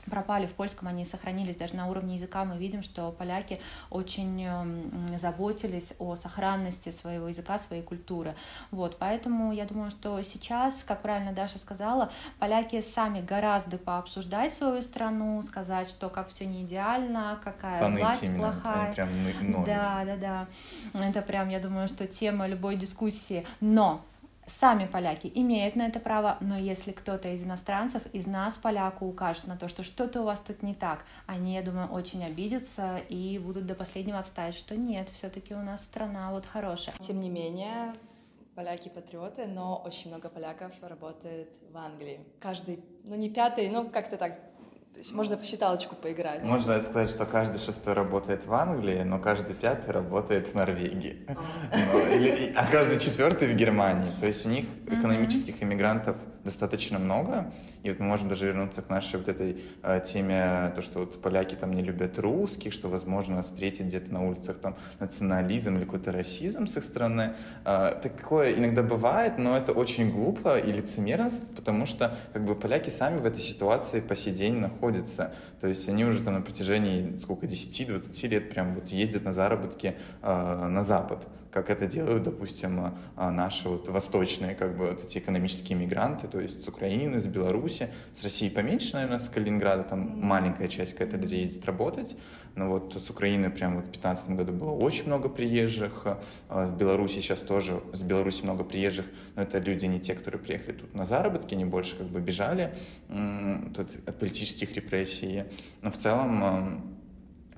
пропали 0.08 0.46
в 0.46 0.52
польском, 0.52 0.88
они 0.88 1.04
сохранились 1.04 1.56
даже 1.56 1.76
на 1.76 1.86
уровне 1.88 2.16
языка. 2.16 2.44
Мы 2.44 2.58
видим, 2.58 2.82
что 2.82 3.10
поляки 3.12 3.60
очень 3.90 4.44
м, 4.44 5.18
заботились 5.18 5.92
о 5.98 6.16
сохранности 6.16 6.90
своего 6.90 7.28
языка, 7.28 7.58
своей 7.58 7.82
культуры. 7.82 8.34
Вот, 8.70 8.98
поэтому 8.98 9.52
я 9.52 9.64
думаю, 9.64 9.90
что 9.90 10.20
сейчас, 10.22 10.84
как 10.86 11.02
правильно 11.02 11.32
Даша 11.32 11.58
сказала, 11.58 12.10
поляки 12.38 12.80
сами 12.80 13.20
гораздо 13.20 13.78
пообсуждать 13.78 14.52
свою 14.54 14.82
страну, 14.82 15.42
сказать, 15.42 15.88
что 15.88 16.08
как 16.08 16.28
все 16.28 16.46
не 16.46 16.62
идеально, 16.64 17.38
какая 17.42 17.80
Поныть 17.80 18.00
власть 18.02 18.22
именно, 18.22 18.52
плохая. 18.52 18.84
они 18.86 18.94
прям 18.94 19.08
ны-. 19.24 19.64
Да, 19.64 20.02
да, 20.04 20.16
да. 20.16 20.46
Это 21.06 21.22
прям, 21.22 21.48
я 21.48 21.60
думаю, 21.60 21.88
что 21.88 22.06
тема 22.06 22.46
любой 22.46 22.76
дискуссии. 22.76 23.46
Но 23.60 24.04
Сами 24.48 24.86
поляки 24.86 25.30
имеют 25.34 25.76
на 25.76 25.86
это 25.86 26.00
право, 26.00 26.38
но 26.40 26.56
если 26.56 26.92
кто-то 26.92 27.28
из 27.28 27.42
иностранцев, 27.42 28.02
из 28.14 28.26
нас, 28.26 28.56
поляку, 28.56 29.06
укажет 29.06 29.46
на 29.46 29.58
то, 29.58 29.68
что 29.68 29.82
что-то 29.82 30.22
у 30.22 30.24
вас 30.24 30.40
тут 30.40 30.62
не 30.62 30.74
так, 30.74 31.04
они, 31.26 31.54
я 31.54 31.60
думаю, 31.60 31.88
очень 31.88 32.24
обидятся 32.24 32.96
и 33.10 33.38
будут 33.38 33.66
до 33.66 33.74
последнего 33.74 34.18
отстаивать, 34.18 34.56
что 34.56 34.74
нет, 34.74 35.10
все-таки 35.10 35.54
у 35.54 35.60
нас 35.60 35.82
страна 35.82 36.30
вот 36.30 36.46
хорошая. 36.46 36.94
Тем 36.98 37.20
не 37.20 37.28
менее, 37.28 37.92
поляки 38.54 38.88
патриоты, 38.88 39.46
но 39.46 39.82
очень 39.84 40.08
много 40.10 40.30
поляков 40.30 40.72
работает 40.80 41.54
в 41.70 41.76
Англии. 41.76 42.20
Каждый, 42.40 42.82
ну 43.04 43.16
не 43.16 43.28
пятый, 43.28 43.68
ну 43.68 43.90
как-то 43.90 44.16
так, 44.16 44.40
то 44.98 45.02
есть 45.02 45.14
можно 45.14 45.36
по 45.36 45.44
считалочку 45.44 45.94
поиграть. 45.94 46.42
Можно 46.42 46.82
сказать, 46.82 47.08
что 47.08 47.24
каждый 47.24 47.60
шестой 47.60 47.94
работает 47.94 48.46
в 48.46 48.52
Англии, 48.52 49.02
но 49.04 49.20
каждый 49.20 49.54
пятый 49.54 49.92
работает 49.92 50.48
в 50.48 50.54
Норвегии. 50.54 51.24
Ну, 51.70 52.52
а 52.56 52.66
каждый 52.66 52.98
четвертый 52.98 53.46
в 53.48 53.54
Германии. 53.54 54.10
То 54.18 54.26
есть 54.26 54.44
у 54.44 54.48
них 54.48 54.64
экономических 54.88 55.62
иммигрантов 55.62 56.16
достаточно 56.42 56.98
много. 56.98 57.52
И 57.82 57.90
вот 57.90 58.00
мы 58.00 58.06
можем 58.06 58.28
даже 58.28 58.46
вернуться 58.46 58.82
к 58.82 58.88
нашей 58.88 59.16
вот 59.16 59.28
этой 59.28 59.62
э, 59.82 60.00
теме, 60.04 60.72
то, 60.74 60.82
что 60.82 61.00
вот 61.00 61.20
поляки 61.22 61.54
там 61.54 61.72
не 61.72 61.82
любят 61.82 62.18
русских, 62.18 62.72
что, 62.72 62.88
возможно, 62.88 63.42
встретить 63.42 63.86
где-то 63.86 64.12
на 64.12 64.26
улицах 64.26 64.58
там 64.58 64.76
национализм 64.98 65.76
или 65.76 65.84
какой-то 65.84 66.10
расизм 66.10 66.66
с 66.66 66.76
их 66.76 66.84
стороны. 66.84 67.34
Э, 67.64 67.92
такое 68.02 68.54
иногда 68.54 68.82
бывает, 68.82 69.38
но 69.38 69.56
это 69.56 69.72
очень 69.72 70.10
глупо 70.10 70.58
и 70.58 70.72
лицемерно, 70.72 71.30
потому 71.54 71.86
что 71.86 72.16
как 72.32 72.44
бы 72.44 72.54
поляки 72.54 72.90
сами 72.90 73.18
в 73.18 73.26
этой 73.26 73.40
ситуации 73.40 74.00
по 74.00 74.16
сей 74.16 74.32
день 74.32 74.56
находятся. 74.56 74.87
То 75.60 75.66
есть 75.66 75.88
они 75.88 76.04
уже 76.04 76.22
там 76.22 76.34
на 76.34 76.40
протяжении 76.40 77.16
сколько, 77.16 77.46
10-20 77.46 78.28
лет 78.28 78.50
прям 78.50 78.74
вот 78.74 78.88
ездят 78.88 79.24
на 79.24 79.32
заработки 79.32 79.96
э, 80.22 80.66
на 80.68 80.84
Запад 80.84 81.26
как 81.50 81.70
это 81.70 81.86
делают, 81.86 82.24
допустим, 82.24 82.94
а, 83.16 83.30
наши 83.30 83.68
вот 83.68 83.88
восточные 83.88 84.54
как 84.54 84.76
бы 84.76 84.88
вот 84.88 85.04
эти 85.04 85.18
экономические 85.18 85.78
мигранты, 85.78 86.28
то 86.28 86.40
есть 86.40 86.62
с 86.62 86.68
Украины, 86.68 87.20
с 87.20 87.26
Беларуси, 87.26 87.88
с 88.12 88.22
России 88.22 88.48
поменьше, 88.48 88.94
наверное, 88.94 89.18
с 89.18 89.28
Калининграда, 89.28 89.82
там 89.84 90.20
маленькая 90.20 90.68
часть 90.68 90.92
какая-то 90.92 91.16
людей 91.16 91.44
ездит 91.44 91.64
работать, 91.64 92.16
но 92.54 92.68
вот 92.68 92.94
с 92.94 93.10
Украины 93.10 93.50
прям 93.50 93.76
вот 93.76 93.86
в 93.86 93.92
2015 93.92 94.30
году 94.30 94.52
было 94.52 94.72
очень 94.72 95.06
много 95.06 95.28
приезжих, 95.28 96.06
а, 96.48 96.66
в 96.66 96.76
Беларуси 96.76 97.20
сейчас 97.20 97.40
тоже, 97.40 97.80
с 97.92 98.02
Беларуси 98.02 98.42
много 98.42 98.64
приезжих, 98.64 99.06
но 99.36 99.42
это 99.42 99.58
люди 99.58 99.86
не 99.86 100.00
те, 100.00 100.14
которые 100.14 100.40
приехали 100.40 100.76
тут 100.76 100.94
на 100.94 101.06
заработки, 101.06 101.54
они 101.54 101.64
больше 101.64 101.96
как 101.96 102.08
бы 102.08 102.20
бежали 102.20 102.74
от 103.08 104.18
политических 104.18 104.72
репрессий, 104.72 105.44
но 105.82 105.90
в 105.90 105.96
целом 105.96 106.97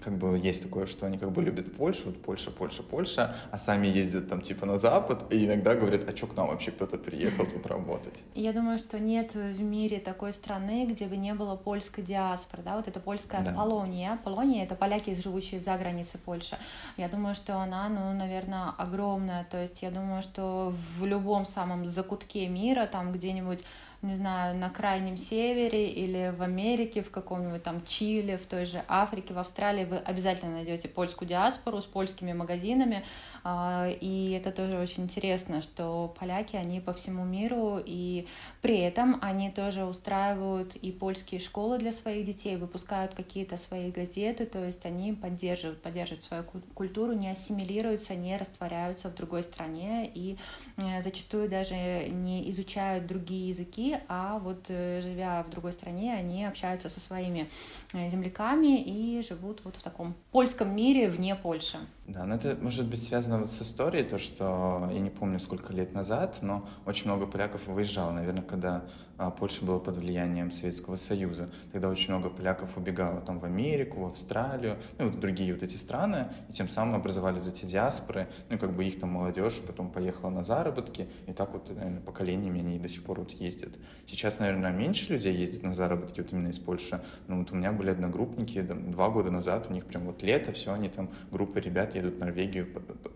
как 0.02 0.16
бы 0.16 0.38
есть 0.38 0.62
такое, 0.62 0.86
что 0.86 1.06
они 1.06 1.18
как 1.18 1.30
бы 1.32 1.42
любят 1.42 1.74
Польшу, 1.76 2.06
вот 2.06 2.22
Польша, 2.22 2.50
Польша, 2.50 2.82
Польша, 2.82 3.36
а 3.50 3.58
сами 3.58 3.86
ездят 3.86 4.28
там 4.28 4.40
типа 4.40 4.66
на 4.66 4.78
Запад 4.78 5.32
и 5.32 5.46
иногда 5.46 5.74
говорят, 5.74 6.08
а 6.08 6.16
что 6.16 6.26
к 6.26 6.36
нам 6.36 6.48
вообще 6.48 6.70
кто-то 6.70 6.98
приехал 6.98 7.46
тут 7.46 7.66
работать? 7.66 8.24
Я 8.34 8.52
думаю, 8.52 8.78
что 8.78 8.98
нет 8.98 9.34
в 9.34 9.60
мире 9.60 9.98
такой 10.00 10.32
страны, 10.32 10.86
где 10.86 11.06
бы 11.06 11.16
не 11.16 11.34
было 11.34 11.56
польской 11.56 12.04
диаспоры, 12.04 12.62
да, 12.62 12.76
вот 12.76 12.88
это 12.88 13.00
польская 13.00 13.42
да. 13.42 13.52
Полония. 13.52 14.18
Полония— 14.24 14.64
это 14.64 14.74
поляки, 14.74 15.14
живущие 15.14 15.60
за 15.60 15.76
границей 15.76 16.20
Польши. 16.24 16.56
Я 16.96 17.08
думаю, 17.08 17.34
что 17.34 17.58
она, 17.58 17.88
ну, 17.88 18.12
наверное, 18.12 18.70
огромная, 18.78 19.46
то 19.50 19.60
есть 19.60 19.82
я 19.82 19.90
думаю, 19.90 20.22
что 20.22 20.74
в 20.98 21.04
любом 21.04 21.46
самом 21.46 21.86
закутке 21.86 22.48
мира, 22.48 22.86
там 22.86 23.12
где-нибудь 23.12 23.62
не 24.02 24.14
знаю, 24.14 24.56
на 24.56 24.70
крайнем 24.70 25.18
севере 25.18 25.90
или 25.90 26.34
в 26.36 26.42
Америке, 26.42 27.02
в 27.02 27.10
каком-нибудь 27.10 27.62
там 27.62 27.84
Чили, 27.84 28.36
в 28.36 28.46
той 28.46 28.64
же 28.64 28.82
Африке, 28.88 29.34
в 29.34 29.38
Австралии, 29.38 29.84
вы 29.84 29.98
обязательно 29.98 30.52
найдете 30.52 30.88
польскую 30.88 31.28
диаспору 31.28 31.82
с 31.82 31.84
польскими 31.84 32.32
магазинами, 32.32 33.04
и 33.44 34.38
это 34.38 34.52
тоже 34.52 34.78
очень 34.78 35.04
интересно, 35.04 35.62
что 35.62 36.14
поляки, 36.18 36.56
они 36.56 36.80
по 36.80 36.92
всему 36.92 37.24
миру, 37.24 37.80
и 37.84 38.26
при 38.60 38.78
этом 38.78 39.18
они 39.22 39.50
тоже 39.50 39.84
устраивают 39.84 40.76
и 40.76 40.92
польские 40.92 41.40
школы 41.40 41.78
для 41.78 41.92
своих 41.92 42.26
детей, 42.26 42.56
выпускают 42.56 43.14
какие-то 43.14 43.56
свои 43.56 43.90
газеты, 43.90 44.46
то 44.46 44.64
есть 44.64 44.84
они 44.84 45.12
поддерживают, 45.12 45.80
поддерживают 45.82 46.24
свою 46.24 46.44
культуру, 46.74 47.12
не 47.12 47.30
ассимилируются, 47.30 48.14
не 48.14 48.36
растворяются 48.36 49.08
в 49.08 49.14
другой 49.14 49.42
стране 49.42 50.10
и 50.14 50.36
э, 50.76 51.00
зачастую 51.00 51.48
даже 51.48 52.08
не 52.08 52.50
изучают 52.50 53.06
другие 53.06 53.48
языки, 53.48 53.96
а 54.08 54.38
вот 54.38 54.66
э, 54.68 55.00
живя 55.02 55.42
в 55.42 55.50
другой 55.50 55.72
стране, 55.72 56.14
они 56.14 56.44
общаются 56.44 56.88
со 56.88 57.00
своими 57.00 57.48
э, 57.92 58.08
земляками 58.08 58.80
и 58.82 59.22
живут 59.22 59.62
вот 59.64 59.76
в 59.76 59.82
таком 59.82 60.14
польском 60.30 60.74
мире 60.74 61.08
вне 61.08 61.34
Польши. 61.34 61.78
Да, 62.12 62.24
но 62.24 62.34
это 62.34 62.56
может 62.60 62.86
быть 62.86 63.00
связано 63.00 63.38
вот 63.38 63.52
с 63.52 63.62
историей, 63.62 64.02
то, 64.02 64.18
что 64.18 64.88
я 64.90 64.98
не 64.98 65.10
помню, 65.10 65.38
сколько 65.38 65.72
лет 65.72 65.94
назад, 65.94 66.38
но 66.42 66.68
очень 66.84 67.06
много 67.06 67.24
поляков 67.24 67.68
выезжало, 67.68 68.10
наверное, 68.10 68.42
когда 68.42 68.82
Польша 69.28 69.64
была 69.64 69.78
под 69.78 69.98
влиянием 69.98 70.50
Советского 70.50 70.96
Союза. 70.96 71.50
Тогда 71.72 71.90
очень 71.90 72.14
много 72.14 72.30
поляков 72.30 72.78
убегало 72.78 73.20
там 73.20 73.38
в 73.38 73.44
Америку, 73.44 74.00
в 74.00 74.06
Австралию, 74.06 74.78
ну 74.98 75.10
вот 75.10 75.20
другие 75.20 75.52
вот 75.52 75.62
эти 75.62 75.76
страны, 75.76 76.28
и 76.48 76.52
тем 76.52 76.70
самым 76.70 76.94
образовались 76.94 77.46
эти 77.46 77.66
диаспоры, 77.66 78.28
ну 78.48 78.58
как 78.58 78.72
бы 78.72 78.84
их 78.84 78.98
там 78.98 79.10
молодежь 79.10 79.60
потом 79.66 79.90
поехала 79.90 80.30
на 80.30 80.42
заработки, 80.42 81.08
и 81.26 81.32
так 81.32 81.52
вот, 81.52 81.68
наверное, 81.68 82.00
поколениями 82.00 82.60
они 82.60 82.78
до 82.78 82.88
сих 82.88 83.04
пор 83.04 83.20
вот 83.20 83.32
ездят. 83.32 83.74
Сейчас, 84.06 84.38
наверное, 84.38 84.72
меньше 84.72 85.12
людей 85.12 85.34
ездит 85.34 85.62
на 85.62 85.74
заработки 85.74 86.20
вот 86.20 86.32
именно 86.32 86.48
из 86.48 86.58
Польши, 86.58 87.02
но 87.28 87.38
вот 87.38 87.52
у 87.52 87.56
меня 87.56 87.72
были 87.72 87.90
одногруппники 87.90 88.62
два 88.62 89.10
года 89.10 89.30
назад, 89.30 89.66
у 89.68 89.74
них 89.74 89.84
прям 89.84 90.06
вот 90.06 90.22
лето, 90.22 90.52
все, 90.52 90.72
они 90.72 90.88
там, 90.88 91.10
группы 91.30 91.60
ребят 91.60 91.94
едут 91.94 92.14
в 92.14 92.18
Норвегию 92.18 92.66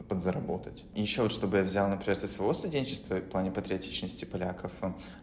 подзаработать. 0.09 0.85
И 0.95 1.01
еще 1.01 1.23
вот, 1.23 1.33
чтобы 1.33 1.59
я 1.59 1.63
взял, 1.63 1.89
например, 1.89 2.17
со 2.17 2.27
своего 2.27 2.53
студенчества 2.53 3.17
в 3.17 3.23
плане 3.23 3.51
патриотичности 3.51 4.25
поляков, 4.25 4.73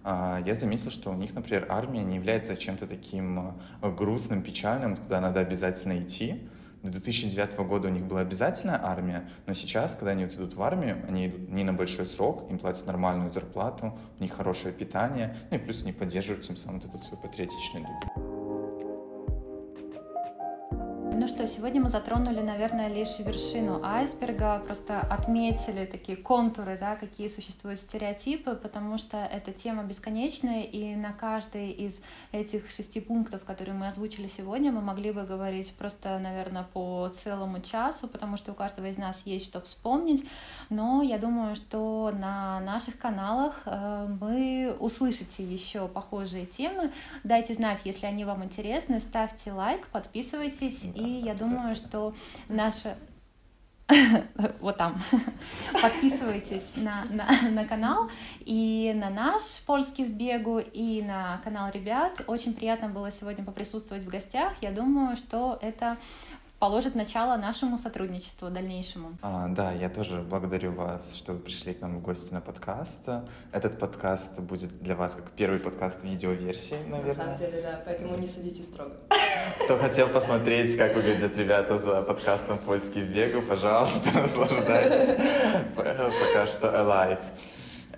а, 0.03 0.41
я 0.45 0.55
заметил, 0.55 0.70
заметил, 0.71 0.91
что 0.91 1.11
у 1.11 1.15
них, 1.15 1.33
например, 1.33 1.67
армия 1.69 2.01
не 2.01 2.15
является 2.15 2.55
чем-то 2.55 2.87
таким 2.87 3.57
э, 3.81 3.91
грустным, 3.91 4.41
печальным, 4.41 4.95
куда 4.95 5.19
надо 5.19 5.41
обязательно 5.41 6.01
идти. 6.01 6.47
До 6.81 6.89
2009 6.89 7.57
года 7.67 7.89
у 7.89 7.91
них 7.91 8.05
была 8.05 8.21
обязательная 8.21 8.79
армия, 8.81 9.29
но 9.47 9.53
сейчас, 9.53 9.95
когда 9.95 10.11
они 10.11 10.23
вот 10.23 10.33
идут 10.33 10.55
в 10.55 10.61
армию, 10.61 11.03
они 11.09 11.27
идут 11.27 11.49
не 11.49 11.65
на 11.65 11.73
большой 11.73 12.05
срок, 12.05 12.49
им 12.49 12.57
платят 12.57 12.87
нормальную 12.87 13.31
зарплату, 13.31 13.99
у 14.17 14.23
них 14.23 14.31
хорошее 14.31 14.73
питание, 14.73 15.35
ну 15.51 15.57
и 15.57 15.59
плюс 15.59 15.83
они 15.83 15.91
поддерживают 15.91 16.43
тем 16.43 16.55
самым 16.55 16.79
вот 16.79 16.89
этот 16.89 17.03
свой 17.03 17.19
патриотичный 17.19 17.81
дух. 17.81 18.30
Ну 21.13 21.27
что, 21.27 21.45
сегодня 21.45 21.81
мы 21.81 21.89
затронули, 21.89 22.39
наверное, 22.39 22.87
лишь 22.87 23.19
вершину 23.19 23.83
айсберга, 23.83 24.59
просто 24.59 25.01
отметили 25.01 25.85
такие 25.85 26.17
контуры, 26.17 26.77
да, 26.79 26.95
какие 26.95 27.27
существуют 27.27 27.81
стереотипы, 27.81 28.55
потому 28.55 28.97
что 28.97 29.17
эта 29.17 29.51
тема 29.51 29.83
бесконечная, 29.83 30.63
и 30.63 30.95
на 30.95 31.11
каждый 31.11 31.71
из 31.71 31.99
этих 32.31 32.71
шести 32.71 33.01
пунктов, 33.01 33.43
которые 33.43 33.75
мы 33.75 33.87
озвучили 33.87 34.29
сегодня, 34.35 34.71
мы 34.71 34.79
могли 34.79 35.11
бы 35.11 35.23
говорить 35.23 35.73
просто, 35.73 36.17
наверное, 36.17 36.63
по 36.63 37.09
целому 37.09 37.59
часу, 37.59 38.07
потому 38.07 38.37
что 38.37 38.53
у 38.53 38.55
каждого 38.55 38.85
из 38.85 38.97
нас 38.97 39.21
есть 39.25 39.45
что 39.45 39.59
вспомнить, 39.59 40.25
но 40.69 41.01
я 41.01 41.17
думаю, 41.17 41.57
что 41.57 42.13
на 42.17 42.61
наших 42.61 42.97
каналах 42.97 43.61
э, 43.65 44.07
вы 44.07 44.73
услышите 44.79 45.43
еще 45.43 45.89
похожие 45.89 46.45
темы. 46.45 46.91
Дайте 47.25 47.53
знать, 47.53 47.81
если 47.83 48.05
они 48.05 48.23
вам 48.23 48.45
интересны, 48.45 49.01
ставьте 49.01 49.51
лайк, 49.51 49.87
подписывайтесь 49.87 50.85
и 51.01 51.21
я 51.25 51.33
думаю, 51.33 51.75
что 51.75 52.13
наша 52.47 52.95
вот 54.59 54.77
там. 54.77 55.01
Подписывайтесь 55.81 56.73
на, 56.77 57.03
на, 57.09 57.27
на 57.51 57.65
канал 57.65 58.09
и 58.39 58.93
на 58.95 59.09
наш 59.09 59.41
польский 59.65 60.05
в 60.05 60.11
бегу, 60.11 60.59
и 60.59 61.01
на 61.01 61.41
канал 61.43 61.71
ребят. 61.73 62.21
Очень 62.27 62.53
приятно 62.53 62.89
было 62.89 63.11
сегодня 63.11 63.43
поприсутствовать 63.43 64.03
в 64.03 64.09
гостях. 64.09 64.53
Я 64.61 64.71
думаю, 64.71 65.17
что 65.17 65.59
это 65.61 65.97
положит 66.61 66.93
начало 66.93 67.37
нашему 67.37 67.79
сотрудничеству 67.79 68.51
дальнейшему. 68.51 69.17
А, 69.23 69.47
да, 69.47 69.71
я 69.71 69.89
тоже 69.89 70.21
благодарю 70.21 70.71
вас, 70.73 71.15
что 71.15 71.33
вы 71.33 71.39
пришли 71.39 71.73
к 71.73 71.81
нам 71.81 71.97
в 71.97 72.03
гости 72.03 72.31
на 72.33 72.39
подкаст. 72.39 73.09
Этот 73.51 73.79
подкаст 73.79 74.39
будет 74.39 74.79
для 74.79 74.95
вас 74.95 75.15
как 75.15 75.31
первый 75.31 75.59
подкаст 75.59 76.03
видеоверсии, 76.03 76.77
наверное. 76.87 77.15
На 77.15 77.15
самом 77.15 77.35
деле, 77.35 77.61
да, 77.63 77.81
поэтому 77.83 78.15
не 78.15 78.27
судите 78.27 78.61
строго. 78.61 78.95
Кто 79.65 79.75
хотел 79.79 80.07
посмотреть, 80.07 80.77
как 80.77 80.93
выглядят 80.93 81.35
ребята 81.35 81.79
за 81.79 82.03
подкастом 82.03 82.59
«Польский 82.59 83.05
бегу», 83.05 83.41
пожалуйста, 83.41 84.11
наслаждайтесь. 84.13 85.15
Пока 85.75 86.45
что 86.45 86.67
alive. 86.67 87.19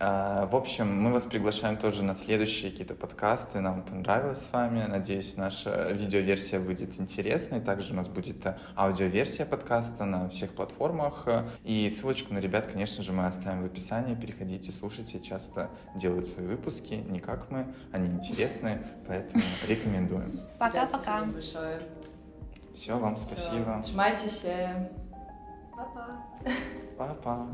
А, 0.05 0.47
в 0.47 0.55
общем, 0.57 1.01
мы 1.01 1.13
вас 1.13 1.25
приглашаем 1.25 1.77
тоже 1.77 2.03
на 2.03 2.13
следующие 2.13 2.71
какие-то 2.71 2.93
подкасты. 2.93 3.61
Нам 3.61 3.83
понравилось 3.83 4.43
с 4.43 4.51
вами. 4.51 4.83
Надеюсь, 4.85 5.37
наша 5.37 5.93
видеоверсия 5.93 6.59
будет 6.59 6.99
интересной. 6.99 7.61
Также 7.61 7.93
у 7.93 7.95
нас 7.95 8.09
будет 8.09 8.45
э, 8.45 8.57
аудиоверсия 8.75 9.45
подкаста 9.45 10.03
на 10.03 10.27
всех 10.27 10.55
платформах. 10.55 11.25
И 11.63 11.89
ссылочку 11.89 12.33
на 12.33 12.39
ребят, 12.39 12.67
конечно 12.67 13.01
же, 13.01 13.13
мы 13.13 13.27
оставим 13.27 13.61
в 13.61 13.65
описании. 13.65 14.13
Переходите, 14.13 14.73
слушайте. 14.73 15.21
Часто 15.21 15.69
делают 15.95 16.27
свои 16.27 16.47
выпуски. 16.47 16.95
Не 16.95 17.19
как 17.19 17.49
мы, 17.49 17.73
они 17.93 18.09
интересные. 18.09 18.85
Поэтому 19.07 19.41
рекомендуем. 19.69 20.41
Пока-пока. 20.59 21.23
Все, 22.73 22.97
вам 22.97 23.15
спасибо. 23.15 23.81
Все. 23.81 23.93
Trzymajcie 23.93 24.89
Папа. 25.77 26.07
Папа. 26.97 27.47